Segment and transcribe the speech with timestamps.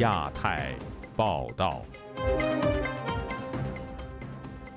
[0.00, 0.74] 亚太
[1.14, 1.82] 报道。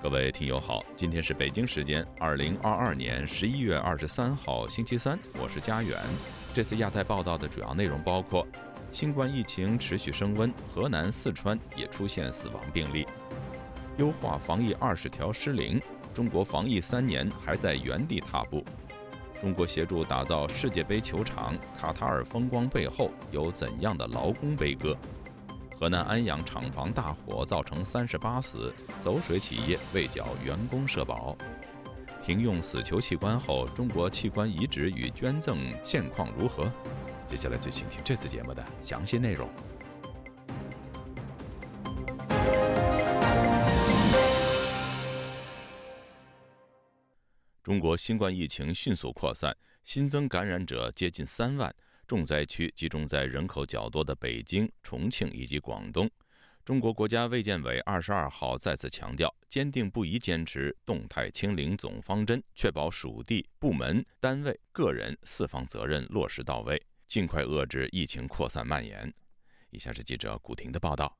[0.01, 5.97] 各位听友好，今天是北京时间二零二二年十一月二十三号星期三，我是佳远。
[6.53, 8.45] 这次亚太报道的主要内容包括：
[8.91, 13.05] 新冠疫情持续升温，河南、四川也出现死亡病例；
[13.95, 15.81] 优化防疫二十条失灵，
[16.13, 18.61] 中国防疫三年还在原地踏步；
[19.43, 24.97] 中国协助打造世界杯球场，卡塔尔风光背后有怎样的劳工悲歌？
[25.77, 31.35] 河南安阳厂房大火造成三十八死，走水企业未缴员工社保。
[32.23, 36.71] 停用死囚器官后，中国器官移植与捐赠现况如何？
[37.25, 39.49] 接下来就请听这次节目的详细内容。
[47.63, 51.73] 中国新冠疫情迅速扩散，新增感染者接近三万。
[52.05, 56.11] 重灾区集中在人口较多的北京、重庆以及广东。
[56.65, 69.11] 中国国家卫健委二十二号再次强调，坚定不移坚持动态清零总方针，确保属地、部门、单位、个人四方责任落实到位，尽快遏制疫情扩散蔓延。
[69.69, 71.17] 以下是记者古婷的报道。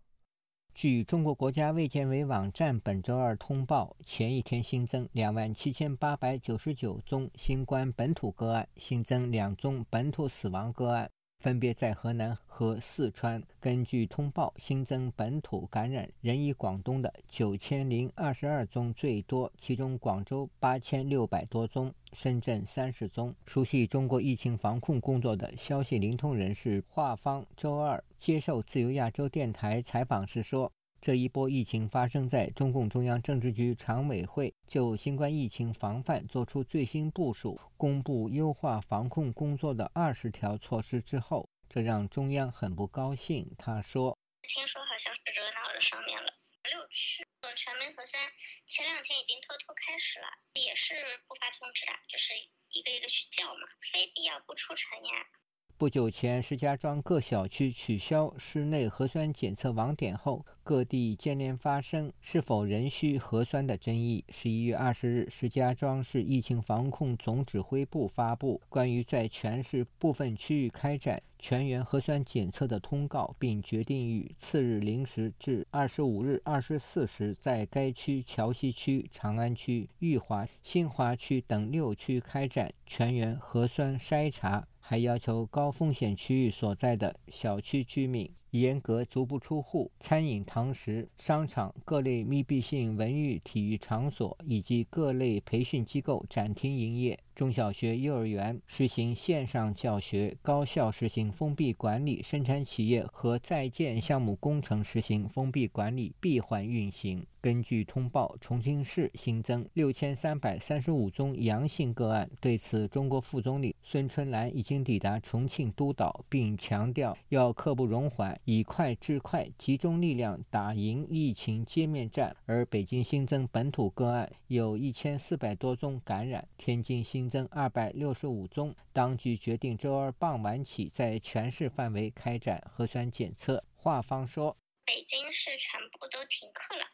[0.76, 11.12] 据中国国家卫健委网站本周二通报，前一天新增两万七千八百九十九宗新冠本土个案，新增两宗本土死亡个案。
[11.44, 13.44] 分别在河南和四川。
[13.60, 23.36] 根据通报，新增本土感染人以广东的九千零二十二宗最多，其中广州八千六百多宗，深圳三十宗。
[23.46, 30.72] 熟悉中国疫情防控工作的消息灵通人士华方周二接受自由亚洲电台采访时说。
[31.06, 43.54] 这一波疫情发生在中共中央政治局常委会就新冠疫情防范作出最新部署、公布优化防控工作的二十条措施之后，这让中央很不高兴。
[43.58, 46.30] 他说：“听说好像是惹恼了上面了。
[46.72, 48.24] 六区全民核酸
[48.66, 50.94] 前两天已经偷偷开始了，也是
[51.28, 52.32] 不发通知的，就是
[52.72, 55.28] 一个一个去叫嘛，非必要不出城呀。”
[55.76, 64.24] 不久前，石家庄各小区取消室内核酸检测网点后，各地接连发生是否仍需核酸的争议。
[64.30, 84.66] 十一月二十日，石家庄市疫情防控总指挥部发布关于在全市部分区域开展全员核酸检测的通告，并决定于次日零时至二十五日二十四时，在该区桥西区、长安区、裕华、新华区等六区开展全员核酸筛查。
[84.86, 97.18] 还要求高风险区域所在的小区居民严格足不出户，餐饮、堂食、商场、各类密闭性文娱体育场所以及各类培训机构暂停营业。
[97.34, 107.26] 中小学、幼儿园实行线上教学，高校实行封闭管理，生产企业和在建项目工程实行封闭管理，闭环运行。
[107.44, 112.30] 根据通报，重庆市新增六千三百三十五宗阳性个案。
[112.40, 122.34] 对此，中国副总理孙春兰已经抵达重庆督导，并强调要刻不容缓，以快制快，集中力量打赢疫情接面战。
[122.46, 127.24] 而北京新增本土个案有一千四百多宗感染，天津新。
[127.34, 133.64] 增二百六十五宗，当局决定周二傍晚起在全市范围开展核酸检测。
[133.76, 134.56] 华方说，
[134.86, 136.86] 北京市全部都停课了。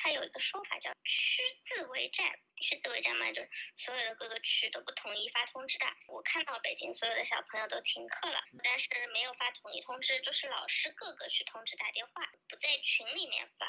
[0.00, 2.30] 它有一个说法叫“区自为战”，
[2.62, 5.86] 区自为战嘛，就是所有的各个区都不统一发通知的。
[6.06, 13.66] 我看到北京所有的小朋友都停课了，但是没有发统一通知，就是老师各个去通知打电话，不在群里面发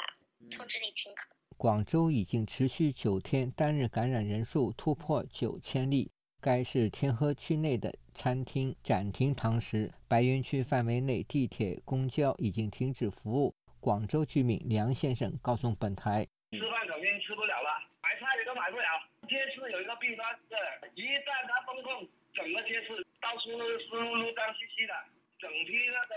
[0.56, 1.28] 通知你停课。
[1.58, 6.12] 广州已经持续九天单日感染人数突破九千例。
[6.42, 13.54] 该市天河区内的餐厅暂停堂食，白云区范围内地铁、公交已经停止服务。
[13.82, 18.86] 广州居民梁先生告诉本台：“吃饭肯定吃不了了，买菜也都买不了。
[19.28, 20.56] 街市有一个弊端，是
[20.96, 24.94] 一旦它封控，整个街市到处都是湿漉漉、脏兮兮的，
[25.40, 26.16] 整批那个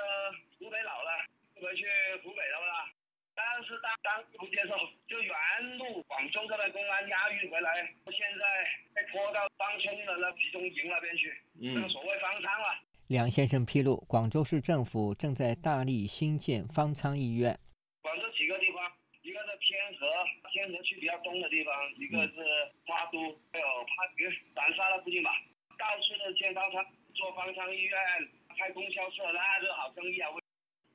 [0.58, 1.10] 湖北佬了，
[1.60, 1.86] 回去
[2.22, 2.90] 湖北了啦。”
[3.34, 4.76] 但是当当时不接受，
[5.08, 5.32] 就原
[5.78, 7.80] 路广州这边公安押运回来，
[8.12, 8.44] 现在
[8.94, 12.76] 被拖到芳村的那集中营那边去，那个所谓方舱了。
[13.12, 17.52] 梁先生披露，广州市政府正在大力兴建方舱医院。
[18.00, 18.80] 广州几个地方，
[19.20, 20.08] 一个是天河，
[20.48, 22.40] 天河区比较东的地方，一个是
[22.88, 23.20] 花都，
[23.52, 24.24] 还有番禺、
[24.56, 25.28] 南沙那附近吧，
[25.76, 26.80] 到处都建方舱，
[27.12, 27.92] 做方舱医院，
[28.56, 30.32] 开供销社，那是好生意啊。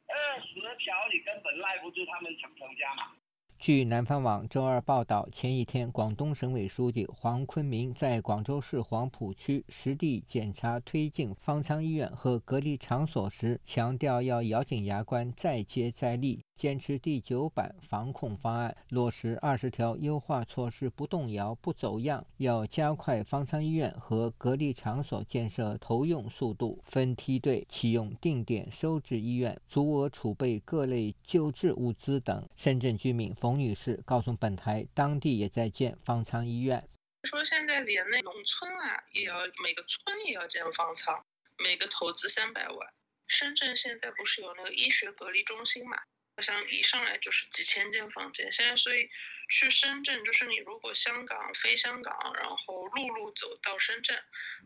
[0.10, 3.14] 二十条你根本赖不住他们成成家嘛。
[3.60, 16.47] 据南方网周二报道，前一天，广东省委书记黄坤明在广州市黄埔区实地检查推进方舱医院和隔离场所时，强调要咬紧牙关，再接再厉。
[16.58, 22.26] 坚持第九版防控方案，落实二十条优化措施不动摇、不走样。
[22.38, 32.50] 要加快方舱医院和隔离场所建设投用速度，分梯队启用定点收治医院，足额储备各类救治物资等。
[32.56, 36.84] 深圳居民冯女士告诉本台，当地也在建方舱医院。
[37.30, 41.24] 说现在连那农村啊，也要每个村也要建方舱，
[41.64, 42.88] 每个投资三百万。
[43.28, 45.98] 深圳现在不是有那个医学隔离中心嘛？
[46.38, 49.10] 好像一上来就是几千间房间，现在所以
[49.50, 54.16] 去深圳，就是你如果香港飞香港，然后陆路走到深圳，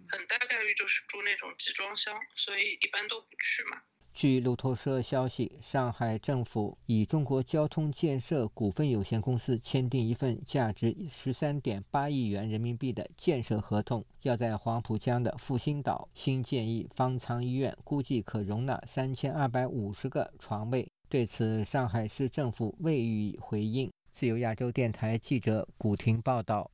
[0.09, 3.81] 很大概率就是住那种集装箱，所以一般都不去嘛。
[4.13, 20.91] 据路透社消息，上海政府与中国交通建设股份有限公司签订一份价值十三点八亿元人民币的建设合同，要在黄浦江的复兴岛新建一方舱医院，估计可容纳三千二百五十个床位。
[21.11, 23.91] 对此，上海市政府未予回应。
[24.11, 26.71] 自由亚洲电台记者古婷报道：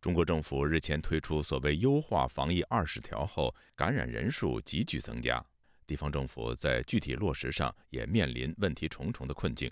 [0.00, 5.44] 中国政府日前推出所谓“优化防疫二十条”后，感染人数急剧增加，
[5.86, 9.70] 地方政府在具体落实上也面临问题重重的困境。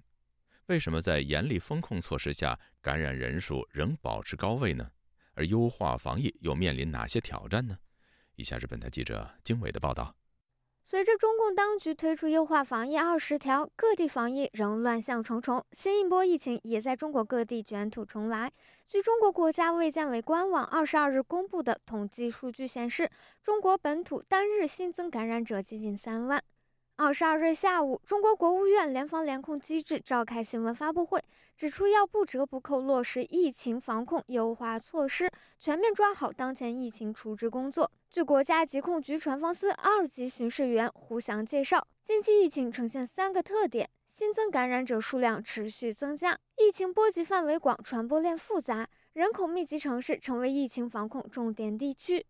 [0.67, 4.91] 为什么在严厉风控措施下，感染人数仍保持高位呢？
[5.33, 7.79] 而优化防疫又面临哪些挑战呢？
[8.37, 10.15] 以下是本台记者经纬的报道。
[10.91, 18.51] 随着中共当局推出优化防疫二十条，各地防疫仍乱象重重，新一波疫情也在中国各地卷土重来。
[18.89, 23.09] 据中国国家卫健委官网二十二日公布的统计数据显示，
[23.41, 26.43] 中国本土单日新增感染者接近三万。
[27.03, 31.25] 二十二日下午，中国国务院联防联控机制召开新闻发布会，
[31.57, 37.91] 指出要不折不扣落实疫情防控优化措施，全面抓好当前疫情处置工作。
[38.11, 52.27] 据国家疾控局传防司二级巡视员胡翔介绍，近期疫情呈现三个特点：新增感染者数量持续增加，疫情波及范围广，传播链复杂，人口密集城市成为疫情防控重点地区。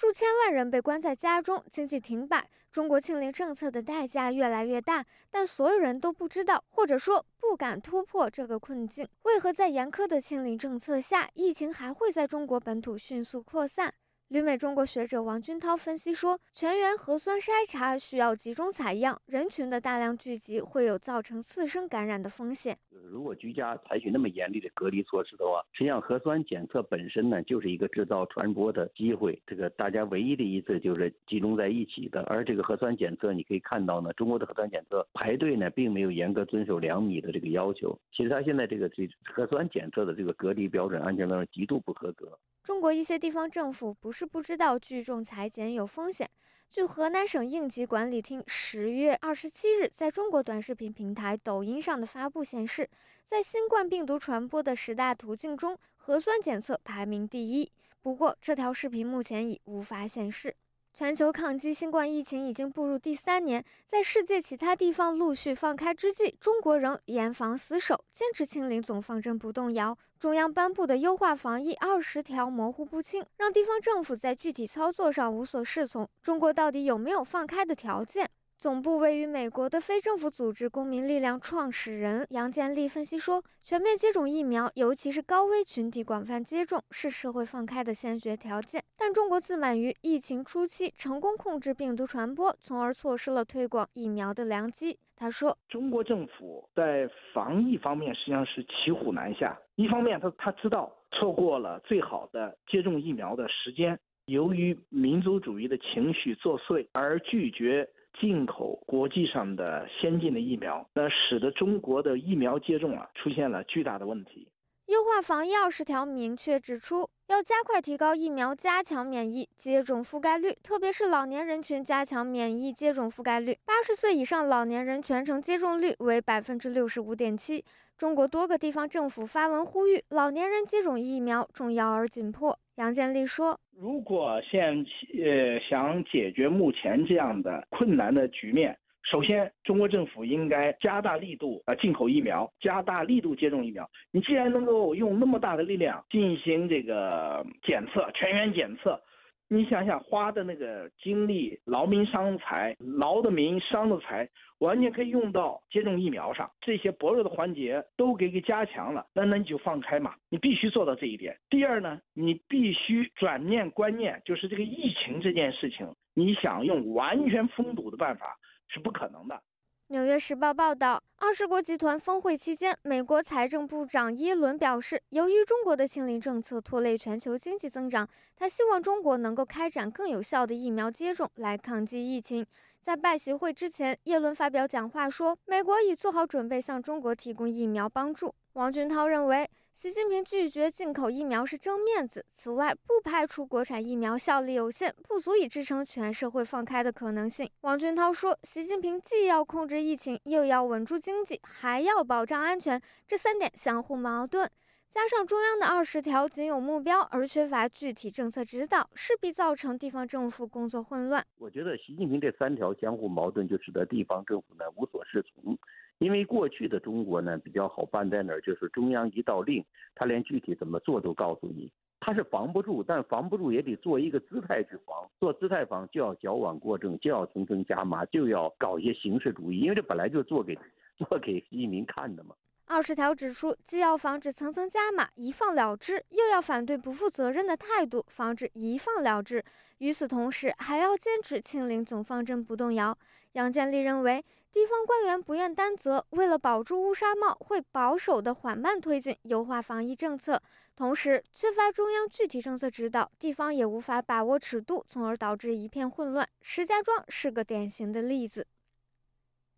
[0.00, 9.08] 数千万人被关在家中，经济停摆，中国清零政策的代价越来越大，但所有人都不知道，或者说不敢突破这个困境。
[9.22, 13.92] 为何在严苛的清零政策下，疫情还会在中国本土迅速扩散？
[14.28, 22.76] 旅美中国学者王军涛分析说，全员核酸筛查需要集中采样，人群的大量聚集会有造成次生感染的风险。
[23.10, 29.40] 如果居家采取那么严厉的隔离措施的话，实际上核酸检测本身呢就是一个制造传播的机会。
[29.46, 37.98] 这个大家唯一的一次就是集中在一起的，而这个核酸检测你可以看到呢，中国的核酸检测排队呢并没有严格遵守两米的这个要求。
[38.12, 42.38] 其实他现在这个这核酸检测的这个隔离标准、安全标准极度不合格。
[42.62, 46.28] 中国一些地方政府不是是不知道聚众裁剪有风险。
[46.72, 52.90] 据河南省应急管理厅十月二十七日在中国短视频平台抖音上的发布显示，
[53.24, 57.70] 在新冠病毒传播的十大途径中，核酸检测排名第一。
[58.02, 60.52] 不过，这条视频目前已无法显示。
[60.92, 69.96] 全球抗击新冠疫情已经步入第三年，在世界其他地方陆续放开之际，中国仍严防死守，坚持清零总方针不动摇。
[70.18, 76.08] 中央颁布的优化防疫二十条模糊不清，让地方政府在具体操作上无所适从。
[76.20, 78.28] 中国到底有没有放开的条件？
[78.58, 88.82] 总部位于美国的非政府组织公民力量创始人杨建立分析说：“全面接种疫苗，尤其是高危群体广泛接种，是社会放开的先决条件。
[88.96, 99.56] 但中国自满于疫情初期成功控制病毒传播，从而错失了推广疫苗的良机。”他说：“中国政府在防疫方面实际上是骑虎难下。
[99.76, 103.96] 一方面，他他知道错过了最好的接种疫苗的时间，
[104.26, 107.88] 由于民族主义的情绪作祟而拒绝。”
[108.20, 114.48] 进口国际上的先进的疫苗，那使得中国的疫苗接种啊出现了巨大的问题。
[114.86, 123.58] 优化防疫二十条明确指出，要加快提高疫苗加强免疫接种覆盖率，特别是老年人群加强免疫接种覆盖率。
[123.66, 127.62] 八十岁以上老年人全程接种率为百分之六十五点七。
[127.98, 132.58] 中国多个地方政府发文呼吁老年人接种疫苗重要而紧迫。
[132.78, 133.58] 杨建立说。
[133.76, 134.84] 如果现
[135.22, 143.88] 呃想解决目前这样的困难的局面，首先中国政府应该加大力度啊进口疫苗，加大力度接种疫苗。
[144.12, 149.00] 你既然能够用那么大的力量进行这个检测，全员检测，
[149.50, 154.28] 你想想花的那个精力、劳民伤财、劳的民、伤的财，
[154.58, 156.50] 完全可以用到接种疫苗上。
[156.60, 161.38] 这些薄弱的环节都给给加强了，那那你就放开嘛，你必须做到这一点。
[161.48, 168.36] 第二呢，你必须转念观念，就是这个疫情这件事情，你想用完全封堵的办法
[168.68, 169.42] 是不可能的。
[169.90, 182.44] 纽约时报报道，二十国集团峰会期间，美国财政部长耶伦表示，由于中国的清零政策拖累全球经济增长，他希望中国能够开展更有效的疫苗接种来抗击疫情。
[182.82, 188.34] 在拜习会之前，耶伦发表讲话说，美国已做好准备向中国提供疫苗帮助。
[188.52, 189.48] 王俊涛认为。
[189.78, 192.26] 习近平拒绝进口疫苗是争面子。
[192.32, 197.48] 此外，不排除国产疫苗效力有限，不足以支撑全社会放开的可能性。
[197.60, 204.50] 王军涛说：“习近平既要控制疫情，又要稳住经济，还要保障安全，这三点相互矛盾。
[204.90, 215.56] 加上中央的二十条仅有目标而缺乏具体政策指导，势必造成地方政府工作混乱。”我觉得习近平这三条相互矛盾，就使得地方政府呢无所适从。
[215.98, 219.64] 因为过去的中国呢比较好办在哪儿，就是中央一道令，
[219.94, 221.70] 他连具体怎么做都告诉你。
[222.00, 225.10] 他是防不住，但防不住也得做一个姿态去防。
[225.18, 230.56] 做姿态防就要矫枉过正，就要层层加码，就要搞一些形式主义，因为这本来就做给
[230.96, 232.36] 做给习近平看的嘛。
[232.66, 239.42] 二十条指出，既要防止层层加码、一放了之，又要反对不负责任的态度，防止一放了之。
[239.78, 242.96] 与此同时，还要坚持清零总方针不动摇。
[243.32, 244.24] 杨建立认为。
[244.50, 250.42] 地方官员不愿担责，为了保住乌纱帽，会保守的缓慢推进优化防疫政策，
[250.74, 256.28] 同时缺乏中央具体政策指导，地方也无法把握尺度，从而导致一片混乱。
[256.40, 258.46] 石家庄是个典型的例子。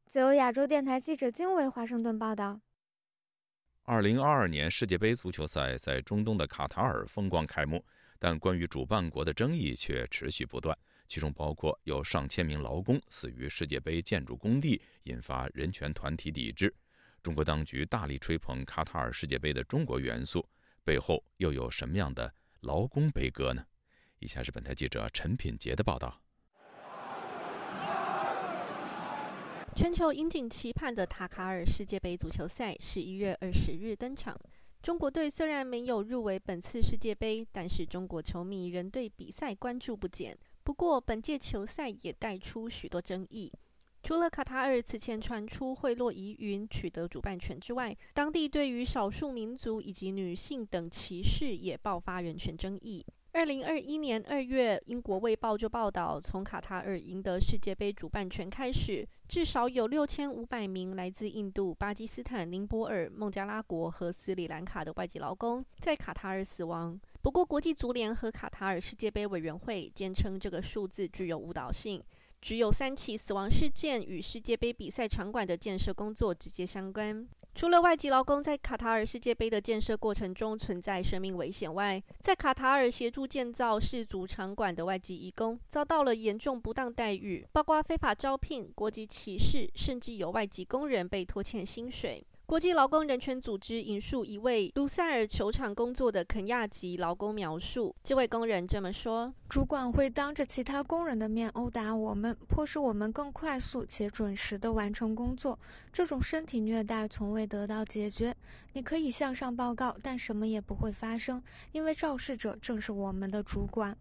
[0.06, 2.60] 自由亚洲电台记者金伟华盛顿报道。
[3.84, 7.82] 二零二二年世界杯足球赛在中东的卡塔尔风光开幕，
[8.18, 10.76] 但关于主办国的争议却持续不断。
[11.10, 16.72] 其中包括有上千名劳工死于世界杯建筑工地，引发人权团体抵制。
[17.20, 20.48] 中国当局大力吹捧卡塔尔世界杯的中国元素，
[20.84, 23.66] 背后又有什么样的劳工悲歌呢？
[24.20, 26.22] 以下是本台记者陈品杰的报道。
[29.74, 34.38] 全球引颈期盼的塔卡尔世界杯足球赛十一月二十日登场。
[34.80, 40.38] 中国队虽然没有入围本次世界杯，但是中国球迷仍对比赛关注不减。
[40.62, 43.52] 不过，本届球赛也带出许多争议。
[44.02, 53.04] 除了卡塔尔此前传出贿赂疑云取得主办权之外，当地对于少数民族以及女性等歧视也爆发人权争议。
[53.32, 66.98] 二零二一年二月，英国《卫报》就报道，从卡塔尔赢得世界杯主办权开始，至少有六千五百名来自印度、巴基斯坦、尼泊尔、孟加拉国和斯里兰卡的外籍劳工在卡塔尔死亡。
[67.22, 72.02] 不过，国际足联和卡塔尔世界杯委员会坚称这个数字具有误导性，
[72.40, 77.28] 只有三起死亡事件与世界杯比赛场馆的建设工作直接相关。
[77.54, 92.24] 除了外籍劳工在卡塔尔世界杯的建设过程中存在生命危险外，在卡塔尔协助建造世足场馆的外籍义工遭到了严重不当待遇，包括非法招聘、国籍歧视，甚至有外籍工人被拖欠薪水。
[92.50, 105.56] 国际劳工人权组织引述一位卢塞尔球场工作的肯亚籍劳工描述，这位工人这么说：“主管会当着其他工人的面殴打我们，迫使我们更快速且准时地完成工作。
[105.92, 108.34] 这种身体虐待从未得到解决。
[108.72, 111.40] 你可以向上报告，但什么也不会发生，
[111.70, 113.96] 因为肇事者正是我们的主管。”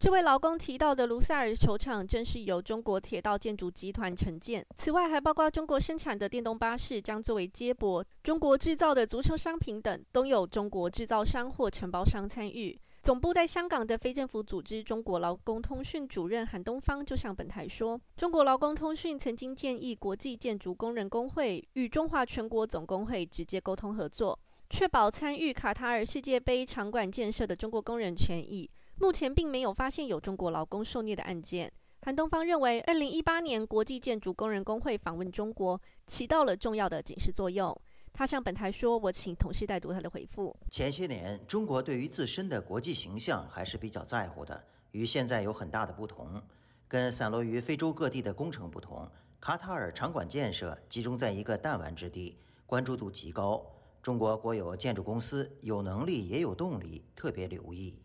[0.00, 12.80] 这位劳工提到的卢塞尔球场正是由中国铁道建筑集团承建，此外还包括中国生产的电动巴士将作为接驳，中国制造的足球商品等都有中国制造商或承包商参与。
[13.02, 24.38] 总部在香港的非政府组织中国劳工通讯主任韩东方就向本台说，中国劳工通讯曾经建议国际建筑工人工会与中华全国总工会直接沟通合作，
[24.70, 28.70] 确保参与卡塔尔世界杯场馆建设的中国工人权益。
[29.00, 31.72] 目前并没有发现有中国劳工受虐的案件。
[32.02, 37.74] 韩东方认为，二零一八年国际建筑工人工会访问中国，起到了重要的警示作用。
[38.12, 40.54] 他向本台说：“我请同事代读他的回复。
[40.70, 46.42] 前些年，中国对于自身的国际形象还是比较在乎的，与现在有很大的不同。
[46.86, 53.64] 跟散落于非洲各地的工程不同，卡塔尔场馆建设集中在一个弹丸之地，关注度极高。
[54.02, 57.98] 中国国有建筑公司有能力也有动力，特别留意。”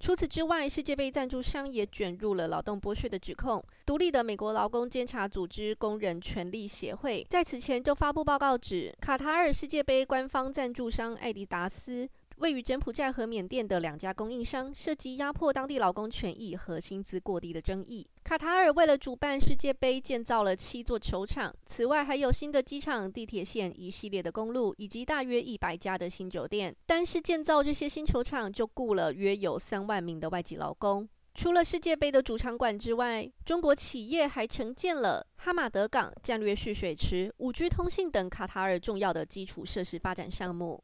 [0.00, 3.62] 除此之外，世界杯赞助商也卷入了劳动剥削的指控。
[3.84, 18.06] 独立的美国劳工监察组织工人权利协会在此前就发布报告指，卡塔尔世界杯官方赞助商艾迪达斯位于柬埔寨和缅甸的两家供应商涉及压迫当地劳工权益和薪资过低的争议。
[18.22, 26.74] 卡塔尔为了主办世界杯，建造了七座球场，此外还有新的机场、地铁线、一系列的公路以及大约一百家的新酒店。
[26.86, 31.08] 单是建造这些新球场，就雇了约有三万名的外籍劳工。
[31.34, 40.82] 除了世界杯的主场馆之外，中国企业还承建了哈马德港、战略蓄水池、五 G 通信等卡塔尔重要的基础设施发展项目。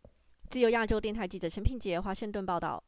[0.55, 2.81] 自由亚洲电台记者陈品杰华盛顿报道。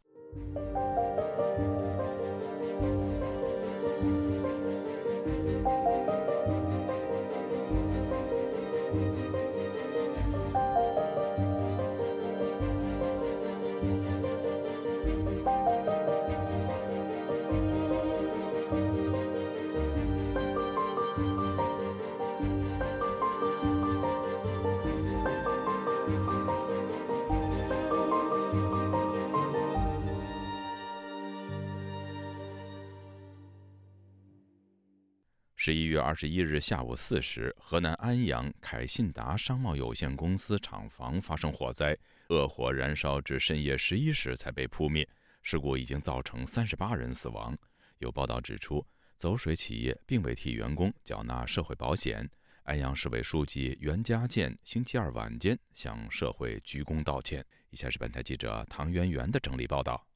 [35.66, 45.04] 十一月二十一日下午四时，河南安阳凯信达商贸有限公司厂房发生火灾，恶火燃烧至深夜十一时才被扑灭。
[45.42, 47.58] 事故已经造成三十八人死亡。
[47.98, 52.30] 有报道指出，走水企业并未替员工缴纳社会保险。
[52.62, 57.44] 安阳市委书记袁家健星期二晚间向社会鞠躬道歉。
[57.70, 60.06] 以下是本台记者唐媛媛的整理报道。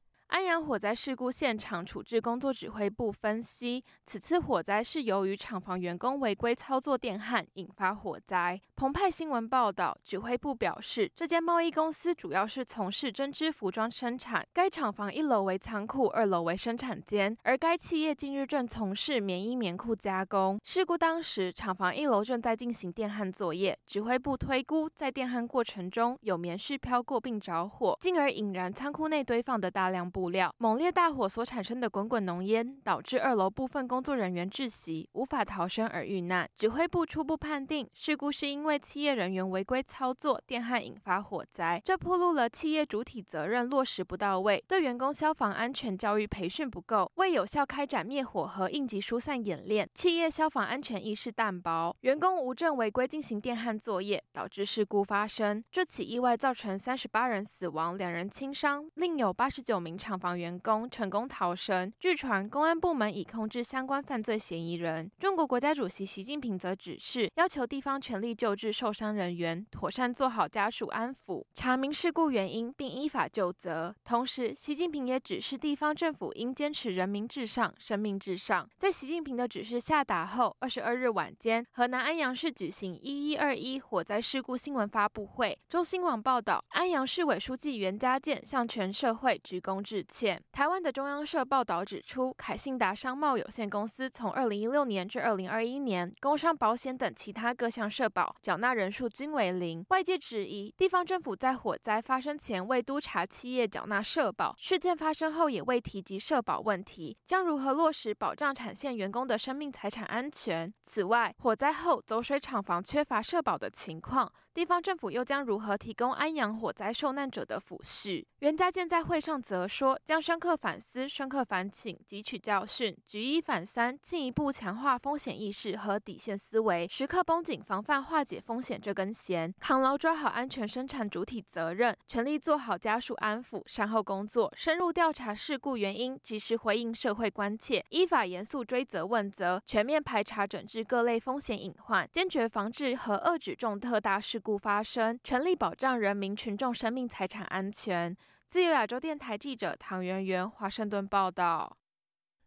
[0.65, 8.59] 火灾事故现场处置工作指挥部分析，此次火灾是由于厂房员工违规操作电焊引发火灾。
[8.75, 20.59] 澎湃新闻报道，指挥部表示，这间贸易公司主要是从事针织服装生产，该厂房一楼为仓库，二楼为生产间，而该企业近日正从事棉衣棉裤加工。
[20.63, 30.31] 事故当时，厂房一楼正在进行电焊作业，指挥部推估，在电焊过程中有棉絮飘过并着火，进而引燃仓库内堆放的大量布。
[30.31, 36.47] 料猛烈大火所产生的滚滚浓烟，导致二楼部分工作人员窒息，无法逃生而遇难。
[36.55, 55.63] 指挥部初步判定，事故是因为企业人员违规操作电焊引发火灾，这暴露了企业主体责任落实不到位，对员工消防安全教育培训不够，未有效开展灭火和应急疏散演练，企业消防安全意识淡薄，员工无证违规进行电焊作业，导致事故发生。
[55.71, 60.11] 这起意外造成三十八人死亡，两人轻伤，另有八十九名厂。
[60.11, 61.93] 厂房员工成功逃生。
[61.99, 65.09] 据传，公安部门已控制相关犯罪嫌疑人。
[65.19, 73.95] 中国国家主席习近平则指示，要求地方全力救治受伤人员，妥善做好家属安抚，查明事故原因，并依法就责。
[74.03, 78.67] 同时，习近平也指示地方政府应坚持人民至上、生命至上。
[78.79, 85.57] 在习近平的指示下达后，二十二日晚间，河南安阳市举行“一一二一”火灾事故新闻发布会。
[85.69, 90.30] 中新网报道，安阳市委书记袁家健向全社会鞠躬致歉。
[90.51, 99.85] 台湾的中央社报道指出，凯信达商贸有限公司从二零一六年至二零二一年，工伤保险等其他各项社保缴纳人数均为零。
[99.89, 110.71] 外界质疑，地方政府在火灾发生前未督查企业缴纳社保，事件发生后也未提及社保问题，将如何落实保障产线员工的生命财产安全？
[110.83, 114.31] 此外，火灾后走水厂房缺乏社保的情况。
[114.53, 118.25] 地方政府又将如何提供安阳火灾受难者的抚恤？
[118.39, 144.40] 袁家健在会上则说，将深刻反思、深刻反省，汲取教训，举一反三，进一步强化风险意识和底线思维，时刻绷紧防范化解风险这根弦，扛牢抓好安全生产主体责任，全力做好家属安抚、善后工作，深入调查事故原因，及时回应社会关切，依法严肃追责问责，全面排查整治各类风险隐患，坚决防治和遏止重特大事。
[144.41, 148.17] 故发生，全力保障人民群众生命财产安全。
[148.49, 151.77] 自由亚洲电台记者唐媛媛华盛顿报道。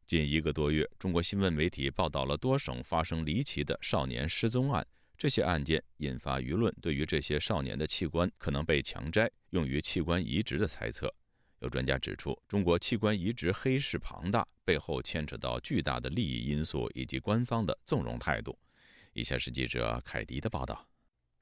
[0.06, 11.10] 近一个多月，中国新闻媒体报道了多省发生离奇的少年失踪案，这些案件引发舆论对于这些少年的器官可能被强摘用于器官移植的猜测。
[11.60, 18.58] 有专家指出，中国器官移植黑市庞大，背后牵扯到巨大的利益因素以及官方的纵容态度。
[19.14, 20.86] 以下是记者凯迪的报道。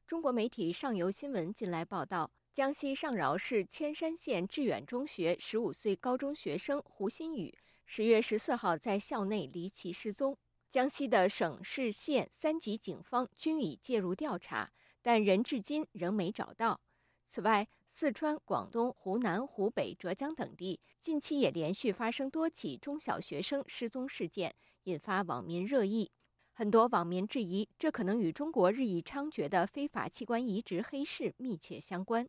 [0.07, 7.55] 中国媒体上游新闻近来报道，江西上饶市铅山县致远中学十五岁高中学生胡新宇
[7.87, 10.37] 十月十四号在校内离奇失踪。
[10.69, 16.81] 江西的省市县三级警方均已介入调查，但人至今仍没找到。
[17.29, 26.11] 此外，四川、广东、湖南、湖北、浙江等地近期也连续发生多起中小学生失踪事件，引发网民热议。
[26.55, 32.29] 很多网民质疑，这可能与中国日益猖獗的非法器官移植黑市密切相关。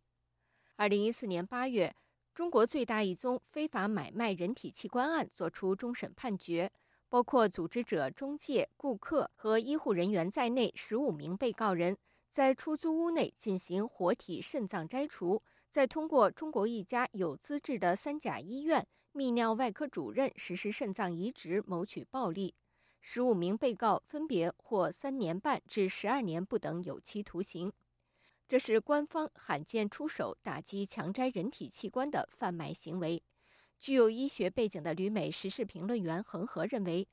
[0.77, 1.93] 二零一四年八月，
[2.33, 6.71] 中国最大一宗非法买卖人体器官案作出终审判决，
[7.09, 11.97] 包括组织者、中介、顾客和医护人员在内十五名被告人，
[12.29, 22.55] 在出租屋内进行活体肾脏摘除，再通过中国一家有资质的三甲医院泌尿外科主任实施肾脏移植，谋取暴利。
[23.05, 27.69] 十五名被告分别获三年半至十二年不等有期徒刑。
[28.47, 33.21] 这是官方罕见出手打击强摘人体器官的贩卖行为。
[33.77, 37.05] 具有医学背景的旅美时事评论员恒河认为，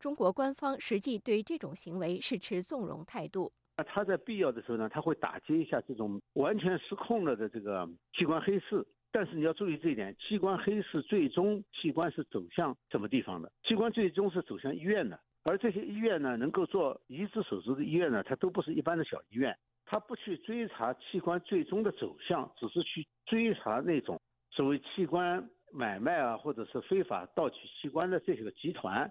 [0.00, 3.52] 中国官方实际对这种行为是持纵容态度。
[3.76, 8.84] 那他在必要的时候呢，他会打击一下这种完全失控了的这个器官黑市。
[9.12, 13.50] 但是你要注意这一点，器官黑市最终器官是走向什么地方的？
[13.62, 15.18] 器官最终是走向医院的。
[15.46, 29.08] 而这些医院呢，能够做移植手术的医院呢，它都不是一般的小医院，它不去追查器官最终的走向，只是去追查那种所谓器官买卖啊，或者是非法盗取器官的这些个集团。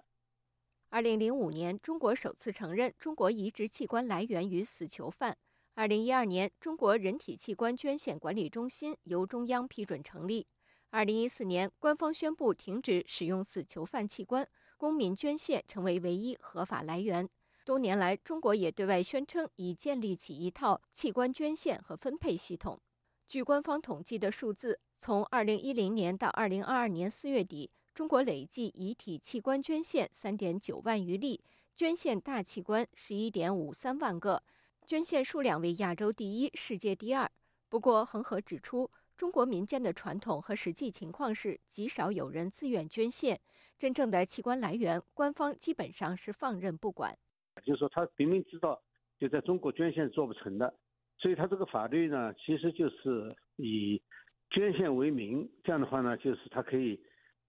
[0.90, 5.34] 二零零五年，中国首次承认中国移植器官来源于死囚犯。
[5.74, 10.46] 二零一二年，中国人体器官捐献管理中心由中央批准成立。
[10.90, 14.46] 二零一四年，官方宣布停止使用死囚犯器官。
[14.76, 17.28] 公民捐献成为唯一合法来源。
[17.64, 22.80] 多年来，中国也对外宣称已建立起一套器官捐献和分配系统。
[23.26, 31.42] 据官方统计的数字，从2010年到2022年4月底，中国累计遗体器官捐献3.9万余例，
[31.74, 34.42] 捐献大器官11.53万个，
[34.86, 37.28] 捐献数量为亚洲第一、世界第二。
[37.68, 43.40] 不过，恒河指出，中国民间的传统和实际情况是，极少有人自愿捐献。
[43.78, 47.16] 真正的器官来源，官方基本上是放任不管。
[47.64, 48.78] 就是说，他明明知道
[49.18, 50.74] 就在中国捐献做不成的，
[51.18, 54.00] 所以他这个法律呢，其实就是以
[54.50, 55.50] 捐献为名。
[55.64, 57.00] 这样的话呢，就是他可以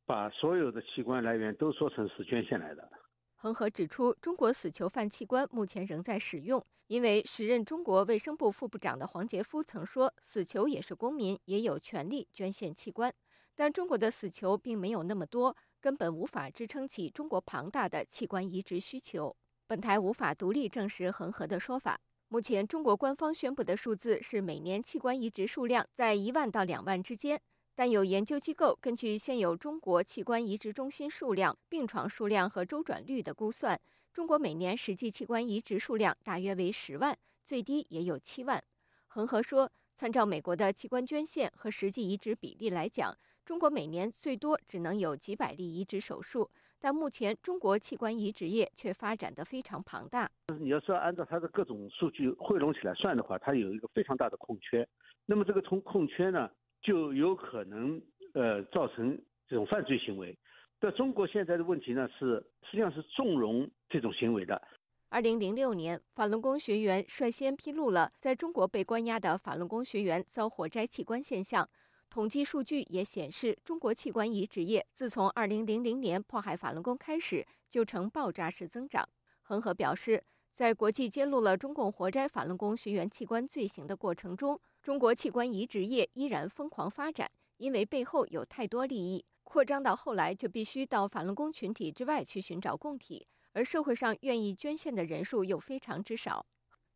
[0.05, 2.89] 把所有的器官来源都说成是捐献来的。
[3.35, 13.13] 恒河指出，中国死囚犯器官目前仍在使用，因为时任中国卫生部副部长的黄杰夫曾说，死囚也是公民，也有权利捐献器官。
[13.55, 15.55] 但中国的死囚并没有那么多。
[15.79, 19.33] 根本无法支撑起中国庞大的器官移植需求。
[19.67, 21.99] 本台无法独立证实恒河的说法。
[22.29, 27.39] 目前，中国官方宣布的数字是每年器官移植数量在一万到两万之间。
[27.75, 33.79] 但有研究机构根据现有中国器官移植中心数量、病床数量和周转率的估算，
[34.17, 38.59] 中国每年实际器官移植数量大约为十万，最低也有七万。
[39.05, 43.15] 恒河说，参照美国的器官捐献和实际移植比例来讲。
[43.45, 46.49] 中国每年最多只能有几百例移植手术，
[46.79, 50.27] 但目前中国器官移植业却发展得非常庞大。
[50.59, 54.89] 你要是按照它的各种数据汇拢起来算的话，它有一个非常大的空缺。
[55.27, 56.49] 那么这个从空缺呢，
[56.81, 58.01] 就有可能
[58.33, 59.15] 呃造成
[59.47, 60.35] 这种犯罪行为。
[60.79, 64.61] 在中国现在的问题呢是，实际上是纵容这种行为的。
[65.09, 71.67] 二零零六年，法轮功学员率先披露了在中国被关押的法轮功学员遭活摘器官现象。
[72.09, 79.07] 统计数据也显示，中国器官移植业自从2000年迫害法轮功开始，就呈爆炸式增长。
[79.41, 96.45] 恒河表示，在国际揭露了中共活摘法轮功学员器官罪行的过程中，中国器官移植业依然疯狂发展，因为背后有太多利益，扩张到后来就必须到法轮功群体之外去寻找供体，而社会上愿意捐献的人数又非常之少。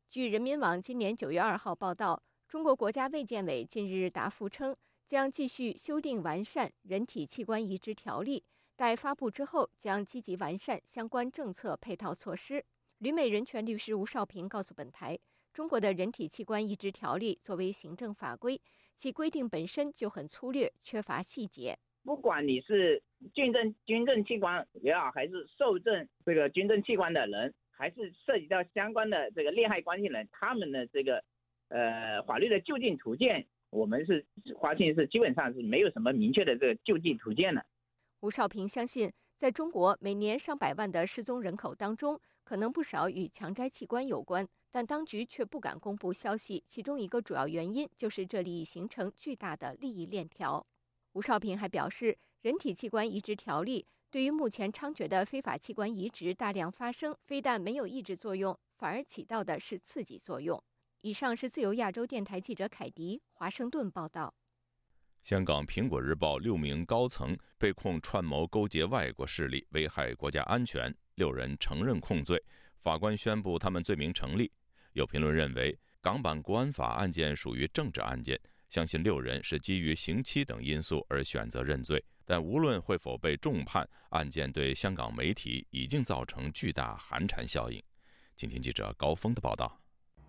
[0.10, 4.76] 据人民网今年9月2号报道，中国国家卫健委近日答复称。
[5.08, 8.42] 将继续修订完善人体器官移植条例，
[8.78, 12.64] 待发布之后，将积极完善相关政策配套措施。
[13.00, 15.20] 旅美人权律师吴少平告诉本台，
[15.52, 18.62] 中国的人体器官移植条例作为行政法规，
[18.96, 21.78] 其规定本身就很粗略，缺乏细节。
[22.04, 23.02] 不管你是
[23.34, 31.24] 捐赠捐赠器官也好，还是受赠这个捐赠器官的人，还是涉及到相关的这个利害关系人，他们的这个
[31.70, 33.46] 呃法律的就近途径。
[33.70, 34.26] 我们是
[34.60, 37.66] 发现是基本上是没有什么明确的这个救济途径的。
[38.20, 46.62] 吴少平相信，在中国每年上百万的失踪人口当中，可能不少与强摘器官有关，但当局却不敢公布消息。
[46.68, 50.66] 其中一个主要原因就是这里已形成巨大的利益链条。
[51.14, 60.62] 吴少平还表示，人体器官移植条例对于目前猖獗的非法器官移植大量发生，非但没有抑制作用，反而起到的是刺激作用。
[61.02, 64.34] 以上是自由亚洲电台记者凯迪华盛顿报道。
[65.24, 72.42] 香港《苹果日报》六名高层被控串谋勾结外国势力，危害国家安全，六人承认控罪，
[72.80, 74.52] 法官宣布他们罪名成立。
[74.94, 78.40] 有评论认为，港版国安法案件属于政治案件，
[78.72, 82.02] 相信六人是基于刑期等因素而选择认罪。
[82.26, 87.84] 但无论会否被重判，案件对香港媒体已经造成巨大寒蝉效应。
[88.38, 89.78] 请听记者高峰的报道。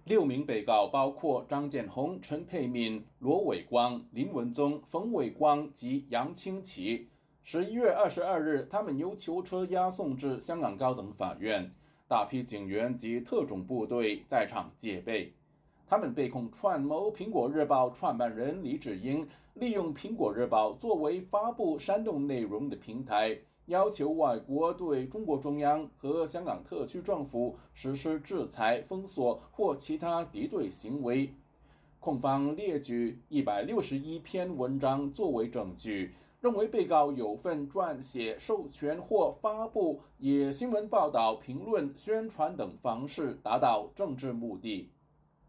[0.06, 7.08] 六名被告包括张建宏、陈佩敏、罗伟光、林文宗、冯伟光及杨清奇。
[7.44, 11.72] 十一月二十二日，他们由囚车押送至香港高等法院，
[12.08, 15.32] 大批警员及特种部队在场戒备。
[15.92, 23.38] 他们被控串谋《苹果日报》创办人李志英，利用《苹果日报》作为发布煽动内容的平台。
[23.66, 31.30] 要求外国对中国中央和香港特区政府实施制裁、封锁或其他敌对行为。
[32.00, 44.88] 控方列举一百六十一篇文章作为证据，认为被告有份撰写、授权或发布以新闻报道、评论、宣传等方式达到政治目的。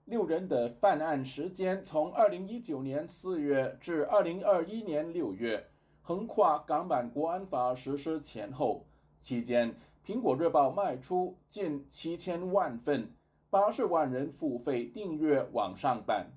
[0.06, 5.66] 六人的犯案时间从二零一九年四月至二零二一年六月。
[6.02, 8.86] 横跨港版国安法实施前后
[9.18, 9.72] 期间，
[10.06, 13.14] 《苹果日报》卖出近七千万份，
[13.50, 16.28] 八十万人付费订阅网上版。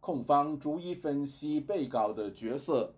[0.00, 2.94] 控方逐一分析被告的角色：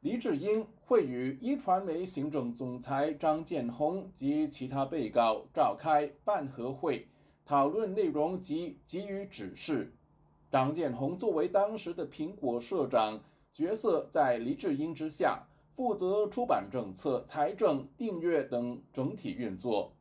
[0.00, 7.06] 李志英会与一传媒行政总裁张建宏及其他被告召开饭盒会，
[7.50, 9.92] 讨论内容及给予指示。
[10.52, 13.20] 张建宏作为当时的苹果社长。
[13.52, 19.92] 角色在黎智英之下，负责出版政策、财政、订阅等整体运作。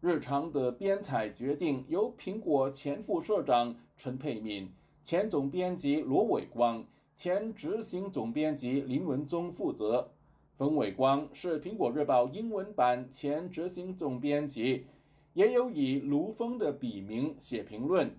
[0.00, 4.68] 日常的编采决定由苹果前副社长陈佩敏、
[5.04, 10.08] 前总编辑罗伟光、前执行总编辑林文宗负责。
[10.56, 14.86] 冯伟光是苹果日报英文版前执行总编辑，
[15.36, 18.10] 也有以卢峰的笔名写评论。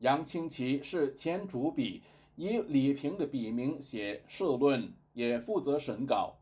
[0.00, 2.02] 杨清奇是前主笔。
[2.36, 6.36] 以李平的笔名写社论，也负责审稿。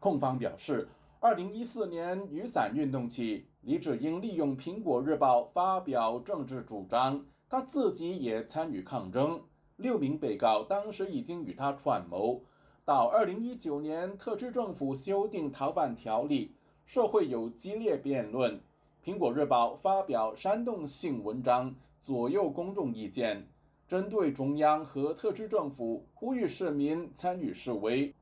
[0.00, 0.88] 控方表示，
[1.20, 9.40] 二零一四年雨伞运动起，李志英利用《苹果日报》发表政治主张，他自己也参与抗争。
[9.76, 12.42] 六名被告当时已经与他串谋。
[12.84, 16.54] 到二零一九年，特区政府修订逃犯条例，
[16.84, 18.54] 社会有激烈辩论，
[19.06, 23.46] 《苹果日报》发表煽动性文章，左右公众意见。
[23.86, 28.12] 针对中央和特区政府，呼吁市民参与示威。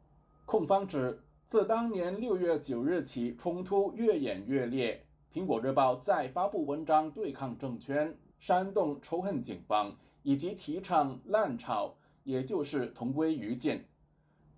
[0.44, 5.02] 控方指，自当年六月九日起，冲突越演越烈。
[5.32, 11.94] 苹果日报再发布文章对抗政权，煽动仇恨警方，以及提倡滥炒，
[12.24, 13.82] 也就是同归于尽。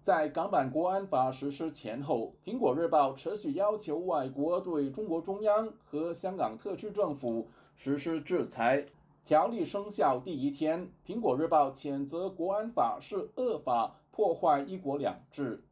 [0.07, 8.87] 在港版国安法实施前后，苹果日报持续要求外国对中国中央和香港特区政府实施制裁。
[9.25, 15.65] 条例生效第一天，《苹果日报》谴责国安法是恶法，破坏一国两制。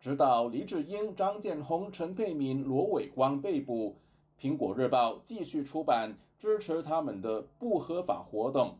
[0.00, 3.94] 直到黎智英、张建宏、陈佩敏、罗伟光被捕，
[4.42, 8.78] 《苹果日报》继续出版支持他们的不合法活动。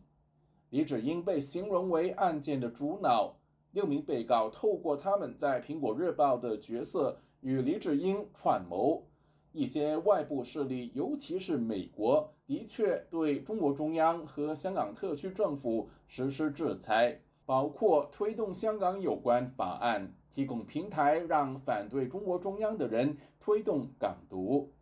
[0.70, 3.35] 黎智英被形容为案件的主脑，
[3.76, 9.06] 六名被告透过他们在《苹果日报》的角色与黎智英串谋。
[9.52, 24.72] 一些外部势力，尤其是美国，的确对中国中央和香港特区政府实施制裁，包括推动香港有关法案，提供平台让反对中国中央的人推动港独。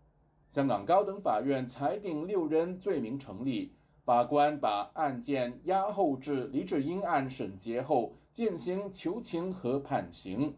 [0.47, 10.57] 香港高等法院裁定六人罪名成立，法官把案件押后至黎智英案审结后进行求情和判刑。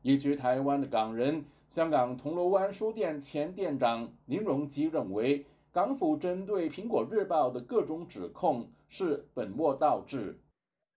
[0.00, 1.44] 移居台湾的港人。
[1.68, 10.40] 香港铜锣湾书店前店长林荣基认为，港府针对《苹果日报》的各种指控是本末倒置。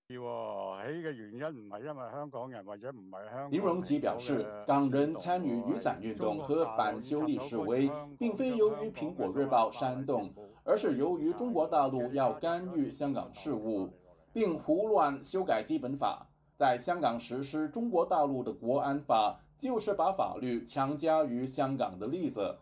[0.08, 3.51] 起嘅原因唔係因為香港人或者唔係香港。
[3.51, 10.30] 林荣基表示，港人參與雨傘運動和反修例示威，並非由於《蘋果日報》煽動，
[10.63, 13.89] 而是由於中國大陸要干預香港事務，
[14.34, 19.39] 并胡亂修改基本法，在香港實施中國大陸的國安法。
[19.62, 22.58] 就是把法律強加於香港的例子。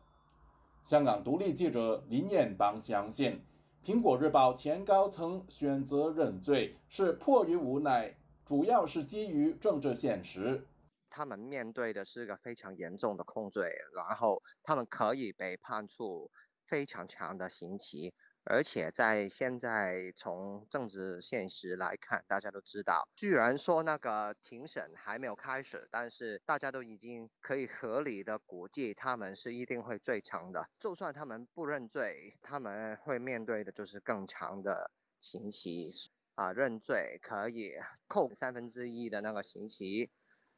[0.84, 3.42] 香港獨立記者林彦邦相信，
[3.86, 10.62] 蘋果日報前高層選擇認罪是迫於無奈，主要是基於政治現實。
[11.10, 16.32] 他們面對的是一個非常嚴重的控罪，然後他們可以被判處
[16.68, 18.14] 非常長的刑期。
[18.50, 30.68] 而且在现在从政治现实来看，大家都知道，虽然说那个庭审还没有开始，但是大家都已经可以合理的估计，他们是一定会最长的。
[30.80, 34.90] 就算他们不认罪，他们会面对的就是更长的
[35.22, 35.92] 刑期。
[36.36, 37.74] 啊认罪，可以
[38.08, 40.10] 扣三分之一的那个刑期，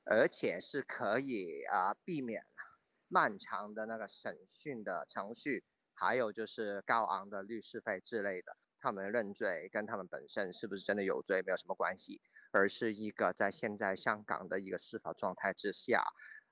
[0.05, 2.45] 而且是可以啊避免
[3.07, 5.63] 漫长的那个审讯的程序，
[6.01, 8.57] 还有就是高昂的律师费之类的。
[8.79, 16.03] 他们认罪跟他们本身是不是真的有罪没有什么关系，而是一个在现在香港的一个司法状态之下，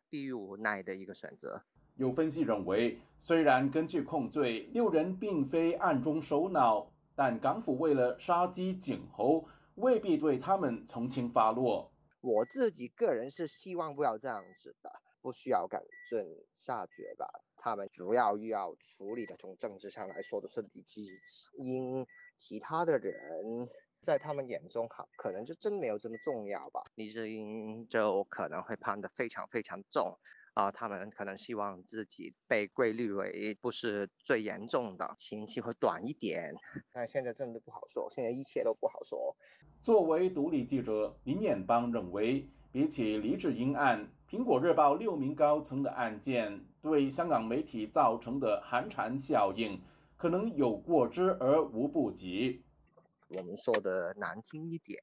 [0.07, 1.63] 逼于无奈的一个选择。
[1.95, 11.91] 有分析认为，虽然根据控罪，六人并非暗中首脑，但港府为了杀鸡儆猴，未必对他们从轻发落。
[12.21, 16.19] 我自己个人是希望不要这样子的，不需要赶尽
[16.55, 17.27] 杀绝吧。
[17.61, 21.09] 他们主要要处理的，从政治上来说的是李基
[21.57, 22.05] 英，
[22.37, 23.69] 其他的人
[24.01, 26.81] 在他们眼中，可可能就真没有这么重要吧。
[26.95, 30.17] 李志英就可能会判得非常非常重，
[30.53, 36.55] 啊，他们可能希望自己被归类为不是最严重的，刑期会短一点。
[36.93, 39.35] 但现在真的不好说，现在一切都不好说。
[39.81, 44.09] 作为独立记者，林彦邦认为，比起李志英案。
[44.29, 49.81] 苹果日报六名高层的案件对香港媒体造成的寒蝉效应，
[50.17, 52.63] 可能有过之而无不及。
[53.29, 55.01] 我们说的难听一点，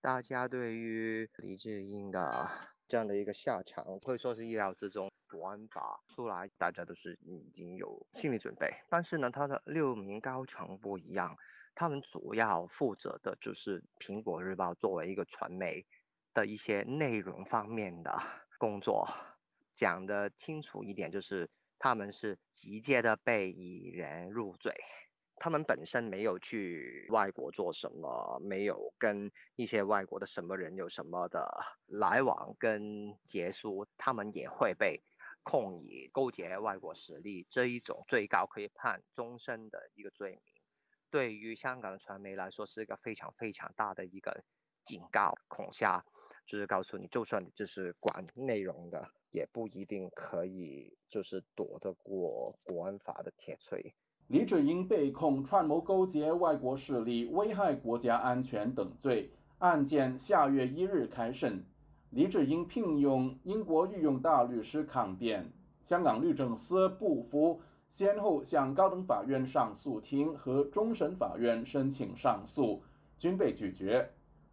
[0.00, 2.48] 大家对于李志英的
[2.88, 5.12] 这样的一个下场，可以说是意料之中。
[5.30, 8.70] 国安法出来，大家都是已经有心理准备。
[8.88, 11.36] 但是呢，他的六名高层不一样，
[11.74, 15.84] 他们主要负责的就是苹果日报作为一个传媒
[16.32, 18.18] 的一些内容方面的。
[18.62, 19.08] 工作
[19.72, 24.72] 讲的清楚一点，就是他们是直接的被以人入罪，
[25.34, 31.52] 他们本身没有去外国做什么，没有跟一些外国的什么人有什么的
[31.86, 35.02] 来往跟结束，他们也会被
[35.42, 40.54] 控以勾结外国势力这一种最高可以判终身的一个罪名，
[41.10, 44.44] 对于香港的传媒来说是一个非常非常大的一个
[44.84, 46.04] 警告恐吓。
[46.46, 53.94] 就是告诉你，就算你就是管内容的，也不一定可以就是躲得过国安法的铁锤。
[54.28, 61.64] 李志英被控串谋勾结外国势力、危害国家安全等罪，案件下月一日开审。
[62.10, 65.52] 李志英聘用英国御用大律师抗辩，
[65.82, 72.82] 香港律政司不服，先后向高等法院上诉庭和终审法院申请上诉，
[73.18, 74.10] 均被拒绝。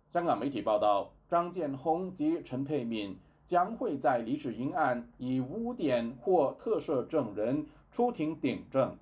[0.09, 1.11] 香港媒体报道。
[1.29, 8.97] 张建宏及陈佩敏将会在李志英案以污点或特赦证人出庭顶证。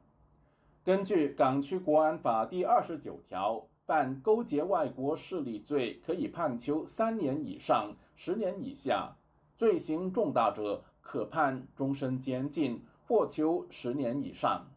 [0.84, 9.16] 根据港区国安法第二十九条，犯勾结外国势力罪可以判囚三年以上十年以下，
[9.56, 14.68] 罪行重大者可判终身监禁或囚十年以上。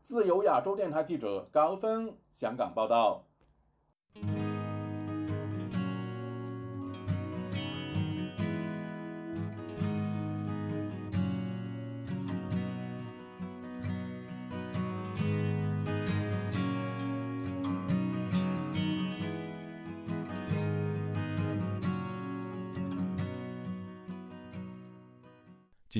[0.00, 3.26] 自由亚洲电台记者高峰香港报道。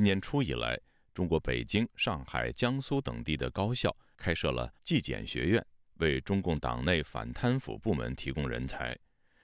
[0.00, 0.80] 今年初以来，
[1.12, 5.62] 中国北京、上海、江苏等地的高校开设了纪检学院，
[5.96, 8.96] 为中共党内反贪腐部门提供人才。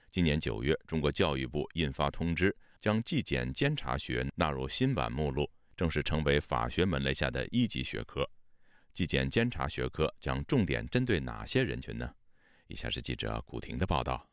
[0.09, 8.27] 今年九月，中国教育部印发通知，将纪检监察学纳入新版目录，正式成为法学门类下的一级学科。
[8.95, 12.11] 纪检监察学科将重点针对哪些人群呢？
[12.65, 14.27] 以下是记者古婷的报道。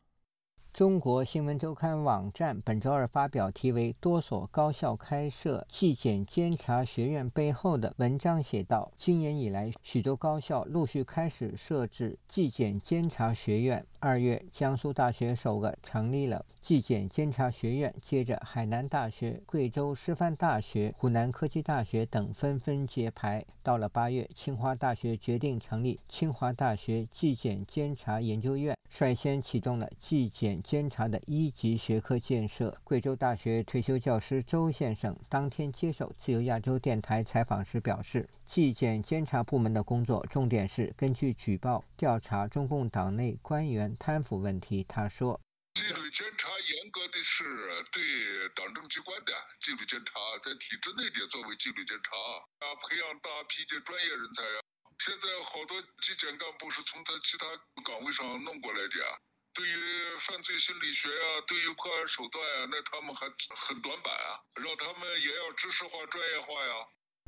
[0.75, 13.85] 中国新闻周刊网站本周二发表题为“多所高校开设纪检监察学院背后的文章”，写道：今年以来，许多高校陆续开始设置纪检监察学院。
[14.05, 23.43] 二月，江苏大学首个成立了纪检监察学院，接着海南大学、贵州师范大学、湖南科技大学等纷纷揭牌。
[23.63, 32.77] 到了八月，清华大学决定成立清华大学纪检监察研究院，率先启动了纪检监察的一级学科建设。
[32.83, 38.29] 贵州大学退休教师周先生当天接受自由亚洲电台采访时表示。
[38.45, 44.83] 纪检监察部门的工作重点是根据举报调查中共党内官员贪腐问题。
[44.87, 45.39] 他说
[45.75, 47.43] ：“纪律监察严格的是
[47.91, 52.11] 对党政机关的纪律监察，在体制内的作为纪律监察
[52.59, 54.61] 啊，培养大批的专业人才啊。
[54.99, 57.45] 现在好多纪检干部是从他其他
[57.83, 59.17] 岗位上弄过来的啊。
[59.53, 63.25] 对于犯罪心理学啊，对于破案手段啊，那他们还
[63.55, 66.73] 很短板啊，让他们也要知识化、专业化呀。”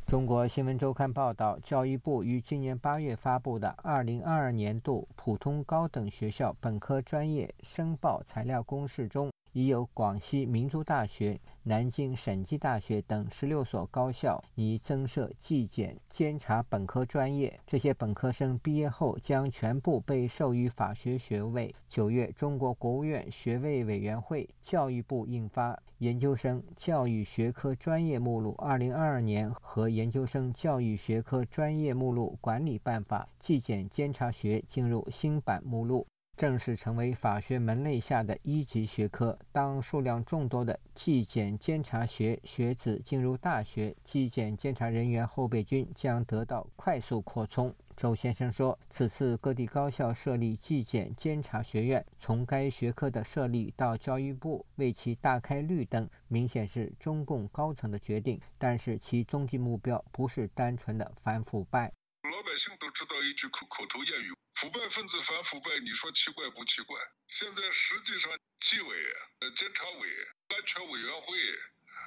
[0.07, 21.73] 中国新闻周刊报道，教育部于今年八月发布的二零二二年度普通高等学校本科专业申报材料公示中，已有广西民族大学、南京审计大学等十六所高校拟增设纪检监察本科专业，这些本科生毕业后将全部被授予法学学位。
[21.89, 25.75] 九月，中国国务院学位委员会、教育部印发。
[25.97, 36.05] 研究生教育学科专业目录（二零二二年）和研究生教育学科专业目录管理办法纪检监察学进入新版目录，
[36.37, 39.37] 正式成为法学门类下的一级学科。
[39.51, 47.73] 当数量众多的纪检监察学学子进入大学，纪检监察人员后备军将得到快速扩充。
[47.95, 58.39] 周先生说：“此次各地高校设立纪检监察学院，从该学科的设立到教育部为其大开绿灯，明显是中共高层的决定。
[58.59, 61.91] 但是其终极目标不是单纯的反腐败。
[62.31, 66.99] 老百姓都知道一句口口头谚语：腐败分子反腐败，你说奇怪不奇怪？
[67.29, 70.09] 现在实际上，纪委、呃监察委、
[70.49, 71.37] 安全委员会，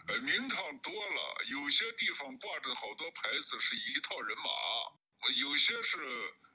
[0.09, 4.45] 呃名堂多了，有些地方挂着好多牌子，是一套人马。”
[5.37, 5.99] 有些是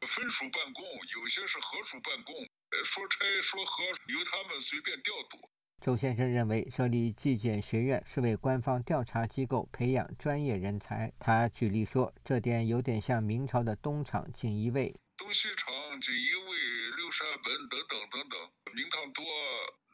[0.07, 2.35] 分属办公，有些是合属办公。
[2.71, 5.37] 呃说拆说合，由他们随便调度。
[5.85, 11.13] 周先生认为，设立纪检学院是为官方调查机构培养专业人才。
[11.19, 14.91] 他举例说，这点有点像明朝的东厂锦衣卫。
[15.15, 15.71] 东西厂、
[16.01, 16.57] 锦衣卫、
[16.97, 19.23] 六扇门等等等等，名堂多。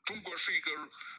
[0.06, 0.72] 中国是一个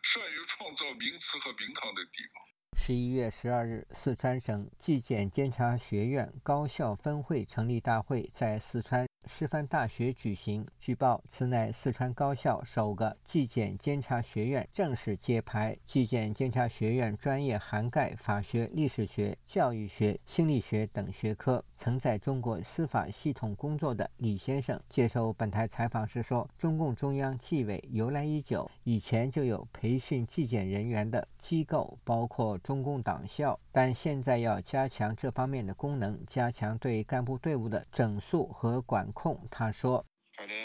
[0.03, 2.81] 善于创造名词和名堂的地方。
[2.81, 9.07] 十一月十二日，四川省纪检监察学院高校分会成立大会在四川。
[9.27, 10.67] 师范大学举行。
[10.81, 15.77] 据报，此乃四川高校首个纪检监察学院正式揭牌。
[15.85, 21.63] 纪检监察学院专业涵盖法学、历史学、教育学、心理学等学科。
[21.77, 40.05] 曾在中国司法系统工作的李先生接受本台采访时说：“中共中央纪委由来已久，以前就有培训纪检人员的机构，包括中共党校，但现在要加强这方面的功能，加强对干部队伍的整肃和管。”控他说，
[40.37, 40.57] 可能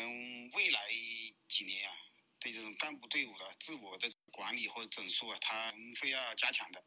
[0.51, 0.79] 未来
[1.47, 1.93] 几年啊，
[2.39, 5.71] 对这种干部队伍的自我的管理和整肃啊，他
[6.01, 6.83] 会要加强的。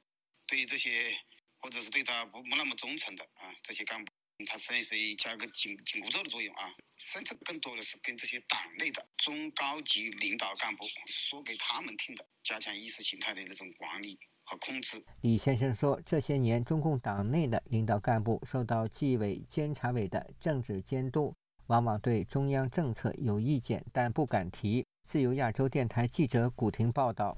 [0.46, 1.14] 对这些
[1.58, 4.10] 或者是对他不不那么忠诚的啊，这些干部，
[4.46, 6.74] 他实际是加个紧紧箍咒的作用啊。
[6.98, 15.02] 甚至更多的是跟这些党内的中高级领导干部说给他们听的，加强意识形态的那种管理和控制。
[15.22, 21.34] 李先生说，这些年中共党内的领导干部受到纪委监察委的政治监督。
[21.70, 24.84] 往往对中央政策有意见，但不敢提。
[25.04, 27.36] 自由亚洲电台记者古婷报道。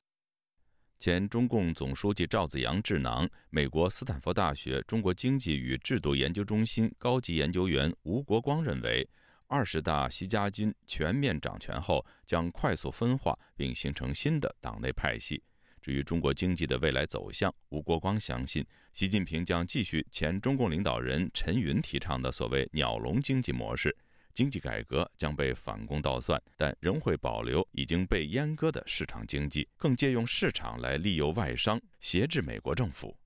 [0.99, 9.07] 前中共总书记赵紫阳智囊、美国斯坦福大学中国经济与制度研究中心高级研究员吴国光认为，
[9.49, 15.43] 二十大习家军全面掌权后，将快速分化并形成新的党内派系。
[15.83, 18.65] 至于中国经济的未来走向，吴国光相信，
[18.95, 23.95] 习近平将继续前中共领导人陈云提倡的所谓“鸟笼经济模式”。
[24.35, 33.17] 经济改革将被反攻倒算，但仍会保留已经被阉割的市场经济，更借用市场来利诱外商，挟制美国政府。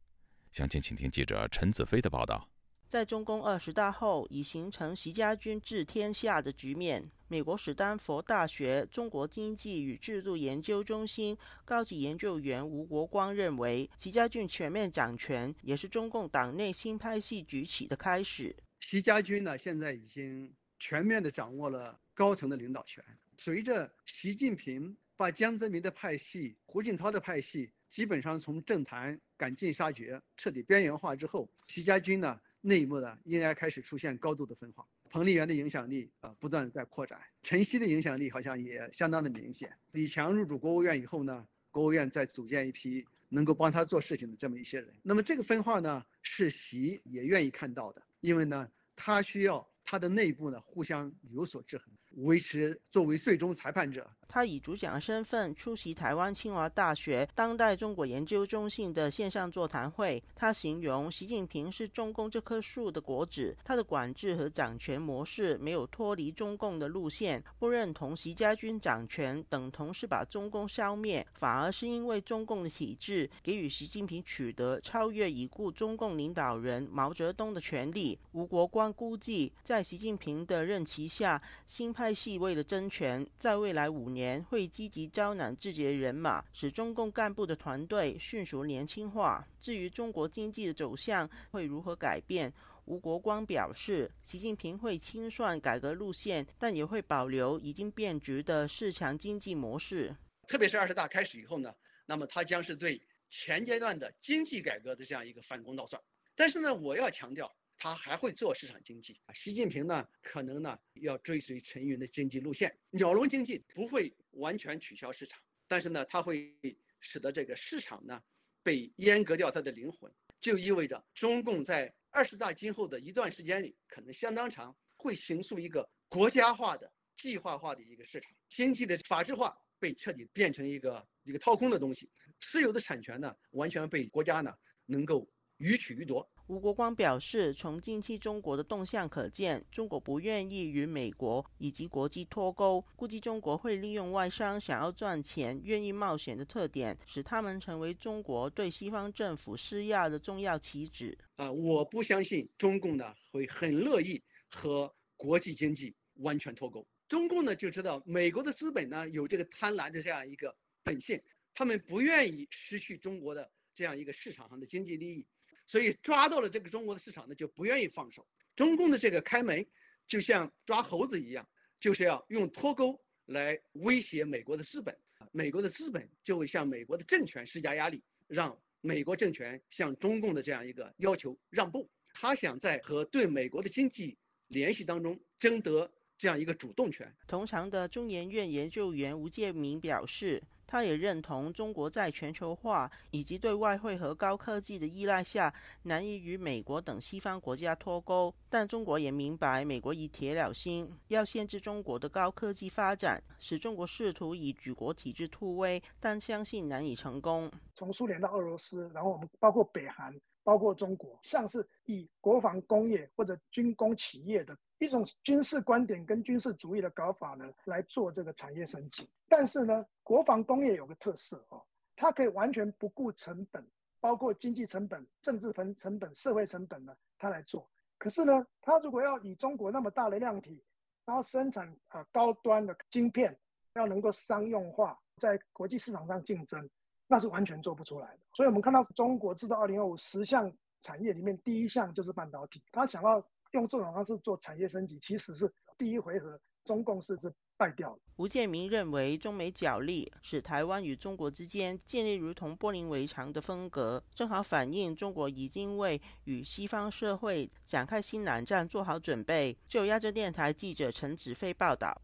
[0.51, 2.49] 详情，请听记者陈子飞的报道。
[2.89, 7.05] 在中共二十大后，已形成习家军治天下的局面。
[7.29, 18.55] 美国史丹佛大学中国经济与制度研究中心高级研究员吴国光认为，习家军全面掌权也是中共党内新派系崛起的开始。
[18.81, 20.53] 习家军呢，现在已经。
[20.79, 23.03] 全面地掌握了高层的领导权。
[23.37, 34.87] 随着习近平把江泽民的派系、胡锦涛的派系基本上从政坛赶尽杀绝、彻底边缘化之后，习家军呢内部呢应该开始出现高度的分化。
[35.09, 39.71] 彭丽媛的影响力啊不断在扩展，陈希的影响力好像也相当的明显。
[39.93, 44.93] 李强入主国务院以后呢，国务院再组建一批能够帮他做事情的这么一些人。
[45.03, 49.67] 那么这个分化呢，是习也愿意看到的，因为呢他需要。
[49.87, 51.87] 它的内部呢，互相有所制衡。
[52.25, 60.23] 维持作为最终裁判者，他以主讲身份出席台湾清华大学当代中国研究中心的线上座谈会。
[60.35, 67.45] 他形容习近平是中共这棵树的果子，他的管制和掌权模式没有脱离中共的路线。
[67.59, 78.19] 不认同习家军掌权等同是把中共消灭，反而是因为中共的体制给予习近平取得超越已故中共领导人毛泽东的权利。
[78.33, 82.07] 吴国光估计，在习近平的任期下，新派。
[82.07, 89.47] 派系为了争权，在未来五年年会积极招揽自己的人马，使中共干部的团队迅速年轻化。
[89.61, 92.51] 至于中国经济的走向会如何改变，
[92.87, 100.17] 吴国光表示，习近平会清算改革路线，但也会保留已经变质的市场经济模式。
[100.49, 101.75] 特别是二十大开始以后呢，
[102.07, 106.01] 那么他将是对前阶段的经济改革的这样一个反攻倒算。
[106.35, 107.55] 但是呢，我要强调。
[107.79, 109.35] 他还会做市场经济啊！
[109.35, 116.57] 习近平呢，可能呢要追随陈云的经济路线，鸟笼经济不会完全取消市场，但是呢，它会
[117.01, 118.21] 使得这个市场呢
[118.63, 120.11] 被阉割掉它的灵魂，
[120.41, 132.11] 就意味着中共在二十大今后的一段时间里，可能相当长，会形塑一个国家化的、计划化的一个市场经济的法治化被彻底变成一个一个掏空的东西，
[132.41, 134.53] 私有的产权呢完全被国家呢
[134.87, 135.29] 能够
[135.59, 136.29] 予取予夺。
[136.49, 142.85] 吴国光表示，从近期中国的动向可见，中国不愿意与美国以及国际脱钩。
[142.95, 151.19] 估计中国会利用外商想要赚钱、愿意冒险的特点，使他们成为中国对西方政府施压的重要棋子。
[151.35, 156.87] 啊，我不相信中共呢会很乐意和国际经济完全脱钩。
[157.09, 161.21] 中共呢就知道美国的资本呢有这个贪婪的这样一个本性，
[161.55, 165.27] 他们不愿意失去中国的这样一个市场上的经济利益。
[165.67, 168.27] 所以抓到了这个中国的市场呢，就不愿意放手。
[168.55, 169.67] 中共的这个开门，
[170.07, 171.47] 就像抓猴子一样，
[171.81, 174.97] 就是要用脱钩来威胁美国的资本。
[175.33, 181.91] 美国的资本就会向美国的政权施加压力，让美国政权向中共的这样一个要求让步。
[182.15, 184.17] 他想在和对美国的经济
[184.49, 187.15] 联系当中争得这样一个主动权。
[187.27, 190.43] 同常的中研院研究员吴建明表示。
[190.67, 195.53] 他也认同中国在全球化以及对外汇和高科技的依赖下，
[195.83, 198.35] 难以与美国等西方国家脱钩。
[198.49, 207.51] 但中国也明白，美国已铁了心要限制中国的高科技发展，使中国试图以举国体制突围，但相信难以成功。
[207.75, 210.13] 从苏联到俄罗斯，然后我们包括北韩，
[210.43, 214.57] 包括中国，像是以国防工业或者军工企业的。
[214.79, 219.09] 一种军事观点跟军事主义的搞法呢，来做这个产业升级。
[219.29, 221.63] 但是呢，国防工业有个特色哦，
[221.95, 223.67] 它可以完全不顾成本，
[224.01, 227.67] 包括经济成本、政治成成本、社会成本呢，它来做。
[227.97, 230.63] 可是呢，它如果要以中国那么大的量体，
[231.07, 233.35] 然后生产啊高端的晶片，
[233.75, 236.69] 要能够商用化，在国际市场上竞争，
[237.07, 238.19] 那是完全做不出来的。
[238.35, 240.53] 所以我们看到中国制造二零二五十项
[240.83, 243.27] 产业里面，第一项就是半导体，它想要。
[243.57, 247.99] 用这种方式做产业升级，其实是第一回合中共是是败掉了。
[248.17, 259.57] 吴建明认为，中美角力使台湾与中国之间建立如同柏林围墙的分隔，正好反映中国已经为与西方社会展开新冷战做好准备。
[259.67, 262.01] 就亚洲电台记者陈子飞报道。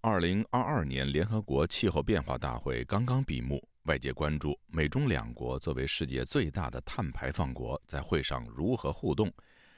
[0.00, 9.32] 二零二二年联合国气候变化大会刚刚闭幕，外界关注美中两国作为世界最大的碳排放国，在会上如何互动。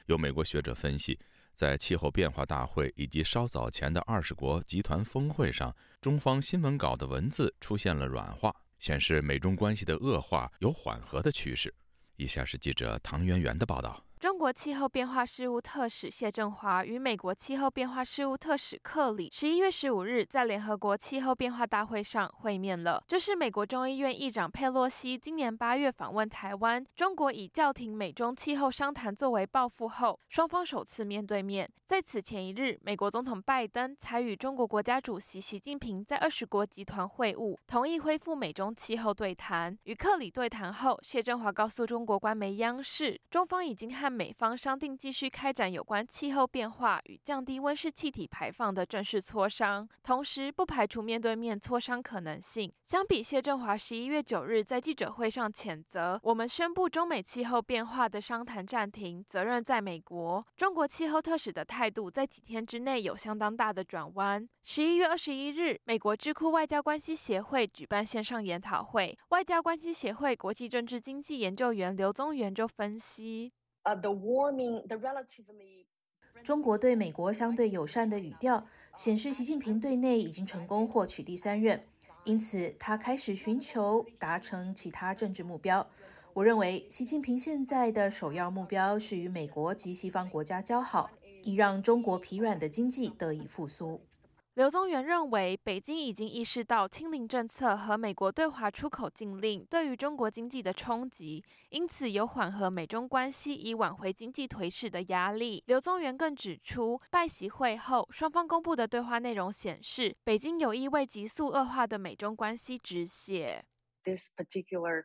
[0.07, 1.17] 有美国学者分析，
[1.53, 11.73] 在气候变化大会以及稍早前的二十国集团峰会上，中方新闻稿的文字出现了软化，显示美中关系的恶化有缓和的趋势。
[12.15, 14.06] 以下是记者唐媛媛的报道。
[14.19, 23.03] 中国气候变化事务特使谢振华与美国气候变化事务特使克里十一月十五日在联合国气候变化大会上会面了。
[23.07, 31.69] 这是美国众议院议长佩洛西今年八月访问台湾，中国以叫停美中气候商谈作为报复后，双方首次面对面。
[31.85, 39.77] 在此前一日，美国总统拜登才与中国国家主席习近平在二十国集团会晤，同意恢复美中气候对谈。
[39.83, 52.71] 与克里对谈后，谢振华告诉中国官媒央视，中方已经和美方商定继续开展有关气候变化与降低温室气体排放的正式磋商，同时不排除面对面磋商可能性。
[52.83, 60.45] 相比谢振华十一月九日在记者会上谴责我们宣布中美气候变化的商谈暂停，责任在美国。
[60.55, 64.47] 中国气候特使的态度在几天之内有相当大的转弯。
[64.63, 73.53] 十一月二十一日，美国智库外交关系协会举办线上研讨会，外交关系协会国际政治经济研究员刘宗元就分析。
[76.43, 78.65] 中国对美国相对友善的语调
[78.95, 81.83] 显示，习近平对内已经成功获取第三任，
[82.23, 85.87] 因此他开始寻求达成其他政治目标。
[86.33, 91.09] 我认为，习近平现在的首要目标是与美国及西方国家交好，
[91.43, 94.01] 以让中国疲软的经济得以复苏。
[94.57, 105.63] 刘宗元认为，北京已经意识到清零政策和美国对华出口禁令对于中国经济的冲击，因此有缓和美中关系以挽回经济颓势的压力。
[105.67, 113.63] 刘宗元更指出，拜习会后双方公布的对话内容显示，北京有意为急速恶化的美中关系止血。
[114.03, 115.03] This particular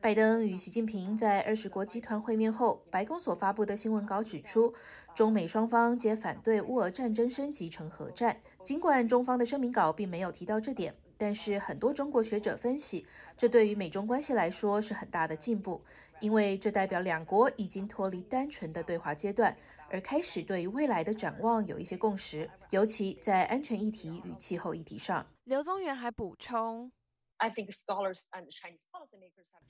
[0.00, 4.74] 拜登与习近平在二十国集团会面后，白宫所发布的新闻稿指出，
[5.14, 8.40] 中美双方皆反对乌俄战争升级成核战。
[8.62, 13.06] 尽管中方的声明稿并没有提到这点，但是很多中国学者分析，
[13.36, 15.82] 这对于美中关系来说是很大的进步，
[16.20, 19.56] 因为这代表两国已经脱离单纯的对话阶段，
[19.90, 25.26] 而开始对于未来的展望有一些共识，尤其在安全议题与气候议题上。
[25.44, 26.92] 刘宗元还补充。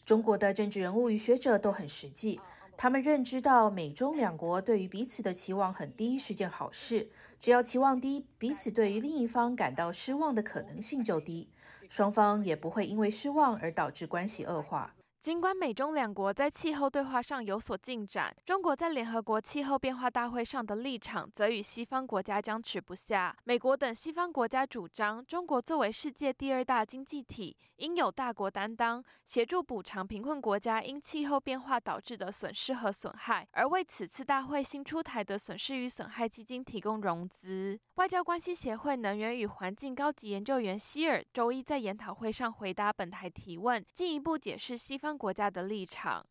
[0.04, 2.40] 中国的政治人物与学者都很实际，
[2.76, 7.10] 他们认知到美中两国对于彼此的期望很低是件好事。
[7.38, 11.48] 只要期望低，彼此对于另一方感到失望的可能性就低，
[11.88, 14.94] 双方也不会因为失望而导致关系恶化。
[15.20, 23.36] 尽管美中两国在气候对话上有所进展，中国在联合国气候变化大会上的立场则与西方国家僵持不下。
[23.44, 37.78] 美国等西方国家主张，中国作为世界第二大经济体，应有大国担当，协助补偿贫困国家因气候变化导致的损失和损害，而为此次大会新出台的损失与损害基金提供融资。
[37.96, 45.09] 外交关系协会能源与环境高级研究员希尔周一在研讨会上回答本台提问，进一步解释西方。
[45.16, 46.26] 国家的立场。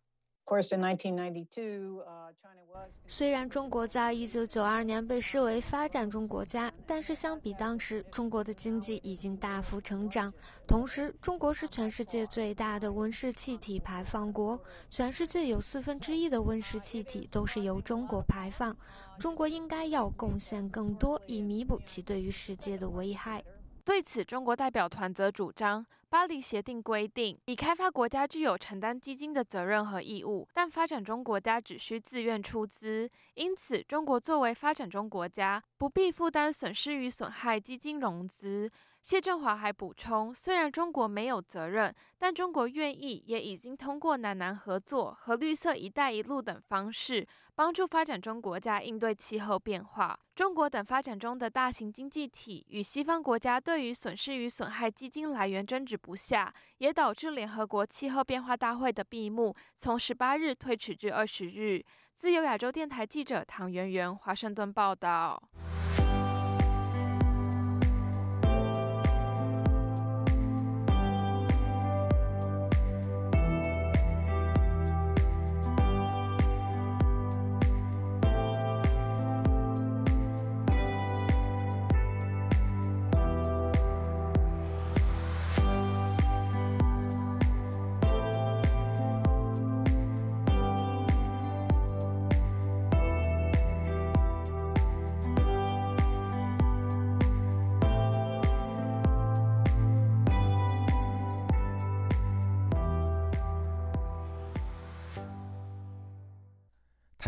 [3.05, 10.33] 虽然中国在一九九二年被视为发展中国家，但是相比当时，中国的经济已经大幅成长。
[10.67, 14.59] 同时，中国是全世界最大的温室气体排放国，
[14.89, 18.75] 全世界有四分之一的温室气体都是由中国排放。
[19.19, 23.43] 中国应该要贡献更多，以弥补其对于世界的危害。
[23.85, 33.07] 对此，中国代表团则主张，巴黎协定规定，已开发国家具有承担基金的责任和义务，但发展中国家只需自愿出资。
[33.35, 38.71] 因此，中国作为发展中国家，不必负担损失与损害基金融资。
[39.03, 47.25] 谢振华还补充，虽然中国没有责任，但中国愿意，也已经通过南南合作和绿色“一带一路”等方式，
[47.59, 50.17] 帮助发展中国家应对气候变化。
[50.33, 61.83] 中国等发展中的大型经济体与西方国家对于损失与损害基金来源争执不下，也导致联合国气候变化大会的闭幕从十八日推迟至二十日。
[62.15, 65.43] 自由亚洲电台记者唐媛媛华盛顿报道。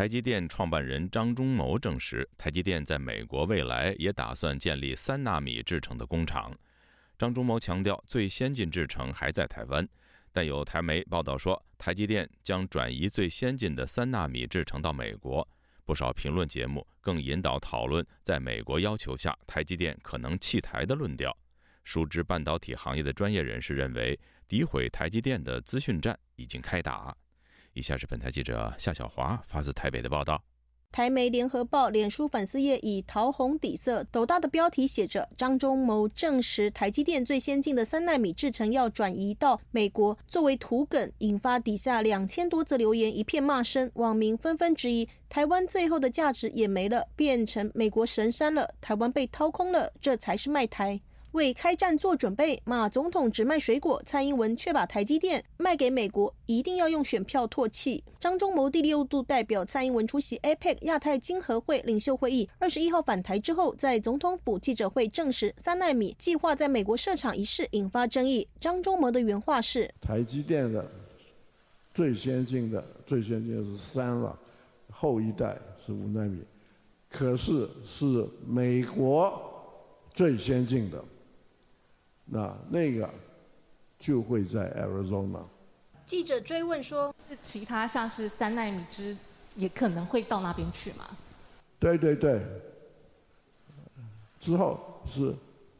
[0.02, 6.52] 台积电创办人张忠谋证实，台积电在美国未来也打算建立三纳米制程的工厂。
[7.16, 9.88] 张忠谋强调，最先进制程还在台湾，
[10.32, 15.48] 但有台媒报道说，台积电将转移最先进的三纳米制程到美国。
[15.84, 21.32] 不少评论节目更引导讨论，在美国要求下，台积电可能弃台的论调。
[21.84, 27.16] 熟知半导体行业的专业人士认为，诋毁台积电的资讯战已经开打。
[27.74, 30.42] 以下是本台记者夏小华发自台北的报道。
[30.90, 51.00] 台媒联合报脸书粉丝页以桃红底色斗大的标题写着：“张忠谋证实台积电最先进的三纳米制程要转移到美国。”作为图梗，引发底下两千多则留言一片骂声，网民纷纷质疑：台湾最后的价值也没了，变成美国神山了，台湾被掏空了，这才是卖台。
[51.32, 58.04] 为开战做准备，马总统只卖水果，蔡英文却把台积电卖给美国，一定要用选票唾弃。
[58.20, 68.46] 张忠谋第六度代表蔡英文出席 APEC 亚太经合会领袖会议，二十一号返台之后，在总统府记者会证实三纳米计划在美国设厂一事引发争议。
[68.60, 70.86] 张忠谋的原话是：台积电的
[71.94, 74.38] 最先进的最先进的是三了，
[74.90, 75.56] 后一代
[75.86, 76.42] 是五纳米，
[77.08, 79.32] 可是是美国
[80.14, 81.02] 最先进的。
[82.34, 83.10] 那那个
[83.98, 85.42] 就会在 Arizona。
[86.06, 89.14] 记者追问说：“其他像是三纳米之
[89.54, 91.06] 也可能会到那边去吗？”
[91.78, 92.40] 对对对，
[94.40, 95.34] 之后是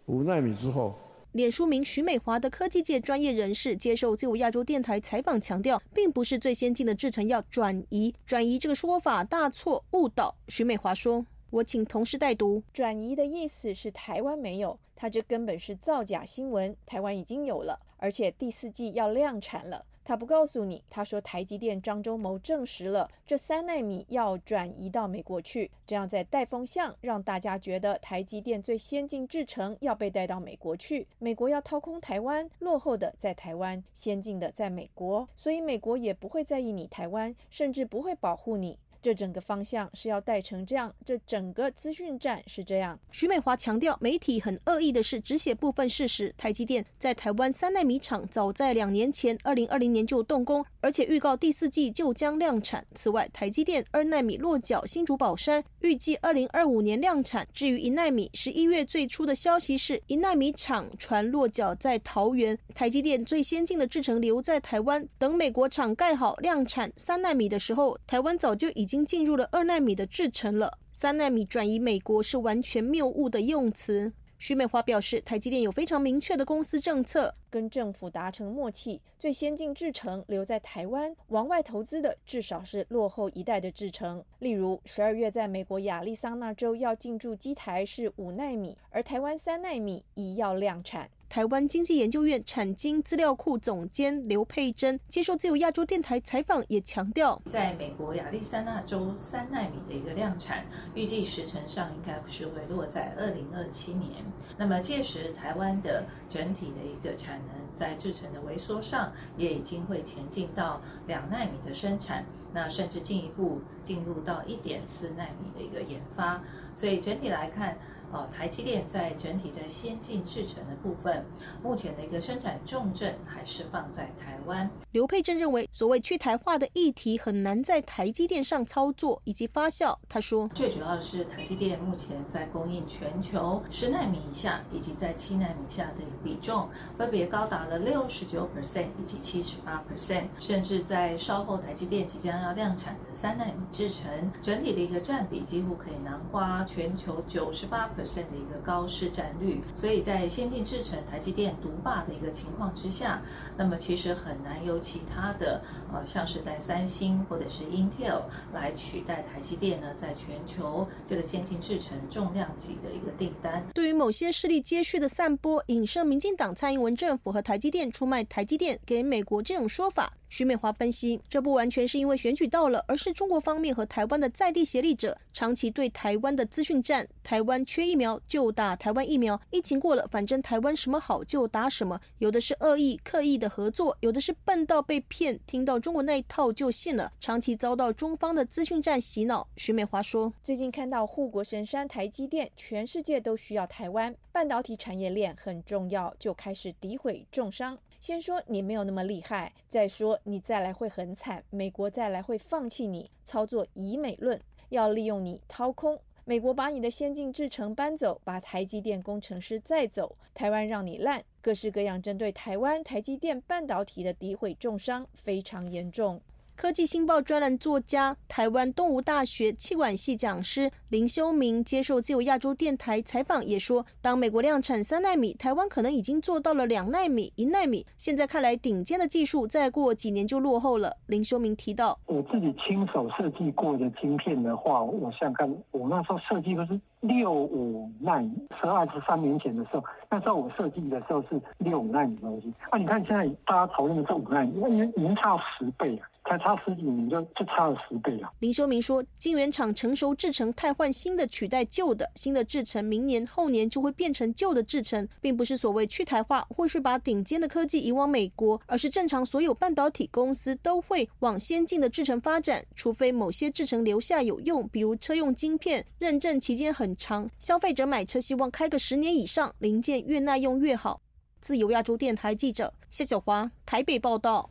[0.04, 0.98] 五纳米之后。
[1.32, 10.36] 脸书名徐美华的科技界专业人士接受自由亚洲电台采访，强调，并不是最先进的制程要转移，转移这个说法大错误导。
[10.48, 38.78] 徐美华说：“我请同事代读，转移的意思是台湾没有，他这根本是造假新闻，台湾已经有了，而且第四季要量产了。”他不告诉你，他说台积电张忠谋证实了这三纳米要转移到美国去，这样在带风向，让大家觉得台积电最先进制程要被带到美国去，美国要掏空台湾，落后的在台湾，先进的在美国，所以美国也不会在意你台湾，甚至不会保护你。
[39.02, 42.96] 这整个方向是要带成这样，这整个资讯站是这样。
[43.10, 46.32] 徐美华强调，媒体很恶意的是只写部分事实。
[46.38, 52.86] 台积电在台湾三纳米厂早在两年前，二零二零年就动工，而且预告第四季就将量产。
[52.94, 57.44] 此外，台积电二纳米落脚新竹宝山，预计二零二五年量产。
[57.52, 62.56] 至于一纳米，十一月最初的消息是一纳米厂传落脚在桃园。
[62.72, 74.12] 台积电最先进的制程留在台湾，等美国厂盖好量产三纳米的时候，台湾早就已经已经进入了二纳米的制程了，三纳米转移美国是完全谬误的用词。
[74.38, 84.22] 徐美华表示，台积电有非常明确的公司政策，跟政府达成默契，最先进制程留在台湾，往外投资的至少是落后一代的制程。
[84.40, 91.08] 例如，十二月在美国亚利桑那州要进驻机台是五纳米，而台湾三纳米已要量产。
[91.32, 104.10] 台湾经济研究院产经资料库总监刘佩珍接受自由亚洲电台采访，也强调，在美国亚利桑那州三纳米的一个量产，预计时程上应该是会落在二零二七年。
[104.58, 116.42] 那么届时，台湾的整体的一个产能在制程的萎缩上，也已经会前进到两纳米的生产，那甚至进一步进入到一点四纳米的一个研发。
[116.74, 117.78] 所以整体来看。
[118.12, 121.24] 哦，台积电在整体在先进制程的部分，
[121.62, 124.70] 目前的一个生产重镇还是放在台湾。
[124.90, 129.96] 刘佩珍认为，所谓去台化的议题很难在台积电上操作以及发酵。
[130.10, 147.90] 他说，最主要是台积电目前在供应全球十纳米以下以及在七纳米下的比重，分别高达了六十九 percent 以及七十八 percent，甚至在稍后台积电即将要量产的三纳米制程，整体的一个占比几乎可以囊括全球九十八。
[148.22, 153.22] 的一个高市占率，所以在先进制程台积电独霸的一个情况之下，
[153.56, 158.22] 那么其实很难有其他的呃，像是在三星或者是 Intel
[158.52, 163.64] 来取代台积电呢，在全球这个先进制程重量级的一个订单。
[163.74, 170.12] 对于某些势力接续的散播，影射民进党蔡英文政府和台积电出卖台积电给美国这种说法。
[170.32, 177.06] 徐美华分析，这不完全是因为选举到了，而是中国方面和台湾的在地协力者长期对台湾的资讯战。
[177.22, 182.00] 台湾缺疫苗就打台湾疫苗，疫情过了，反正台湾什么好就打什么。
[182.16, 189.46] 有的是恶意刻意的合作，有的是笨到被骗，听到中国那一套就信了，长期遭到中方的资讯战洗脑。
[189.58, 197.76] 徐美华说，最近看到护国神山台积电，全世界都需要台湾半导体产业链很重要，就开始诋毁重伤。
[198.02, 204.40] 先说你没有那么厉害，再说你再来会很惨，美国再来会放弃你，操作以美论，
[204.70, 216.20] 要利用你掏空美国，把你的先进制程搬走，把台积电工程师再走，台湾让你烂，各式各样针对台湾台积电半导体的诋毁重伤非常严重。
[216.54, 227.84] 科技新报专栏作家、台湾东吴大学气管系讲师林修明接受自由亚洲电台采访，也说，当美国量产三纳米，台湾可能已经做到了两纳米、一纳米。
[227.96, 230.98] 现在看来，顶尖的技术再过几年就落后了。
[231.06, 242.52] 林修明提到，我自己亲手设计过的晶片的话，我想看，我那时候设计的是六五纳米，十二十三年前的时候，那时候我设计的时候是六五纳米东西。
[242.70, 246.02] 啊，你看现在大家讨论的这五纳米，已经已经差十倍了。
[246.24, 248.32] 才差十几年就就差了十倍了。
[248.38, 271.00] 林修明说，晶圆厂成熟制成，汰换新的取代旧的，新的制成明年后年就会变成旧的制成，并不是所谓去台化或是把顶尖的科技移往美国，而是正常所有半导体公司都会往先进的制程发展，除非某些制程留下有用，比如车用晶片，认证期间很很长，消费者买车希望开个十年以上，零件越耐用越好。
[271.40, 274.50] 自由亚洲电台记者谢小华台北报道。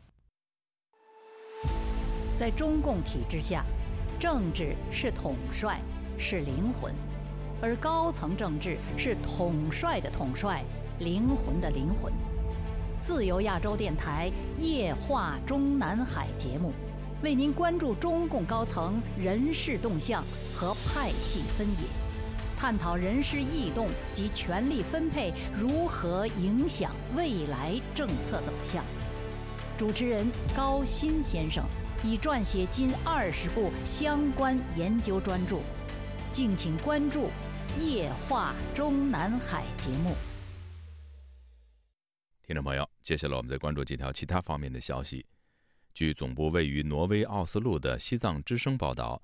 [2.36, 3.64] 在中共体制下，
[4.18, 5.80] 政治是统帅，
[6.18, 6.92] 是灵魂；
[7.60, 10.64] 而高层政治是统帅的统帅，
[10.98, 12.12] 灵魂的灵魂。
[12.98, 14.28] 自由亚洲电台
[14.58, 16.72] 夜话中南海节目，
[17.22, 22.01] 为您关注中共高层人事动向和派系分野。
[22.62, 28.84] 探讨人事异动及权力分配如何影响未来政策走向。
[29.76, 30.24] 主持人
[30.56, 31.64] 高鑫先生
[32.04, 35.58] 已撰写近二十部相关研究专著，
[36.30, 37.28] 敬请关注
[37.84, 40.14] 《夜话中南海》节目。
[42.46, 45.26] 听众朋友，接下来我们再关注几条其他方面的消息。
[45.92, 49.20] 据总部位于挪威奥斯陆的西藏之声报道，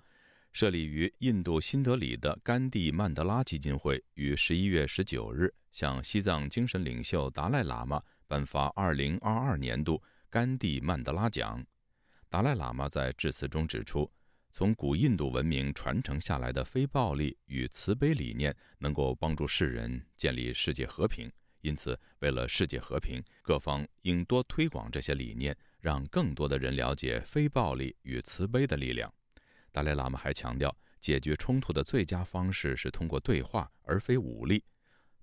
[0.59, 11.64] 设立于印度新德里的甘地曼德拉基金会于十一月十九日向西藏精神领袖达赖喇嘛颁发二零二二年度甘地曼德拉奖。
[12.28, 14.11] 达赖喇嘛在致辞中指出，
[14.50, 21.30] 从古印度文明传承下来的非暴力与慈悲理念，能够帮助世人建立世界和平。
[21.61, 25.56] 因此，为了世界和平，各方应多推广这些理念。
[25.80, 29.14] 让更多的人了解非暴力与慈悲的力量。
[29.72, 34.62] 达赖喇嘛还强调，解决冲突的最佳方式是通过对话，而非武力。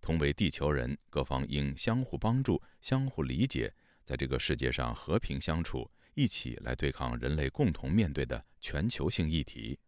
[0.01, 3.73] 同为地球人，各方应相互帮助、相互理解，
[4.03, 9.79] 在这个世界上和平相处，一起来对抗人类共同面对的全球性议题。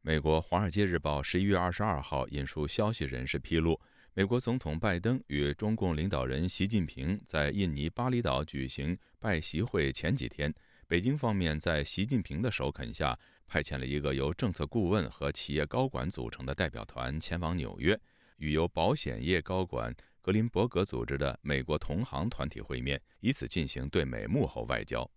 [0.00, 3.78] 美国《华尔街日报》十一月二十二号引述消息人士披露。
[4.14, 10.52] 美国总统拜登与中共领导人习近平在印尼巴厘岛举行拜习会前几天，
[10.86, 13.18] 北京方面在习近平的首肯下，
[13.48, 17.98] 派遣了一个由政策顾问和企业高管组成的代表团前往纽约，
[18.36, 19.92] 与由保险业高管
[20.22, 25.10] 格林伯格组织的美国同行团体会面，以此进行对美幕后外交。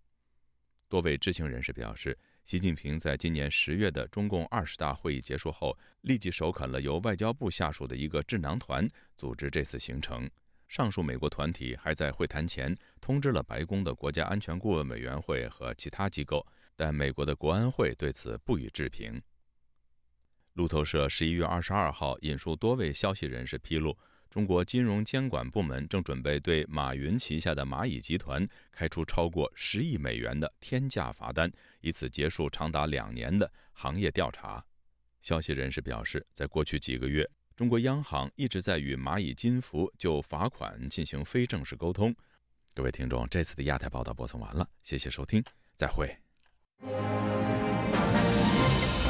[0.88, 2.18] 多位知情人士表示。
[2.44, 8.84] 习近平在今年十月的中共二十大会议结束后，立即首肯了由外交部下属的一个智囊团
[9.16, 10.28] 组织这次行程。
[10.66, 16.44] 上述美国团体还在会谈前通知了白宫的国家安全顾问委员会和其他机构，
[16.76, 19.20] 但美国的国安会对此不予置评。
[20.54, 23.96] 路透社十一月二十二号引述多位消息人士披露。
[24.28, 31.52] 中国金融监管部门正准备对马云旗下的蚂蚁集团开出超过十亿美元的天价罚单，
[31.82, 34.64] 以此结束长达两年的行业调查。
[35.20, 42.14] 消息人士表示，在过去几个月，中国央行一直在与蚂蚁金服就罚款进行非正式沟通。
[42.72, 45.44] 各位听众，这次的亚太报道播送完了，谢谢收听，
[45.74, 46.21] 再会。
[46.84, 46.86] あ
[48.98, 49.01] っ!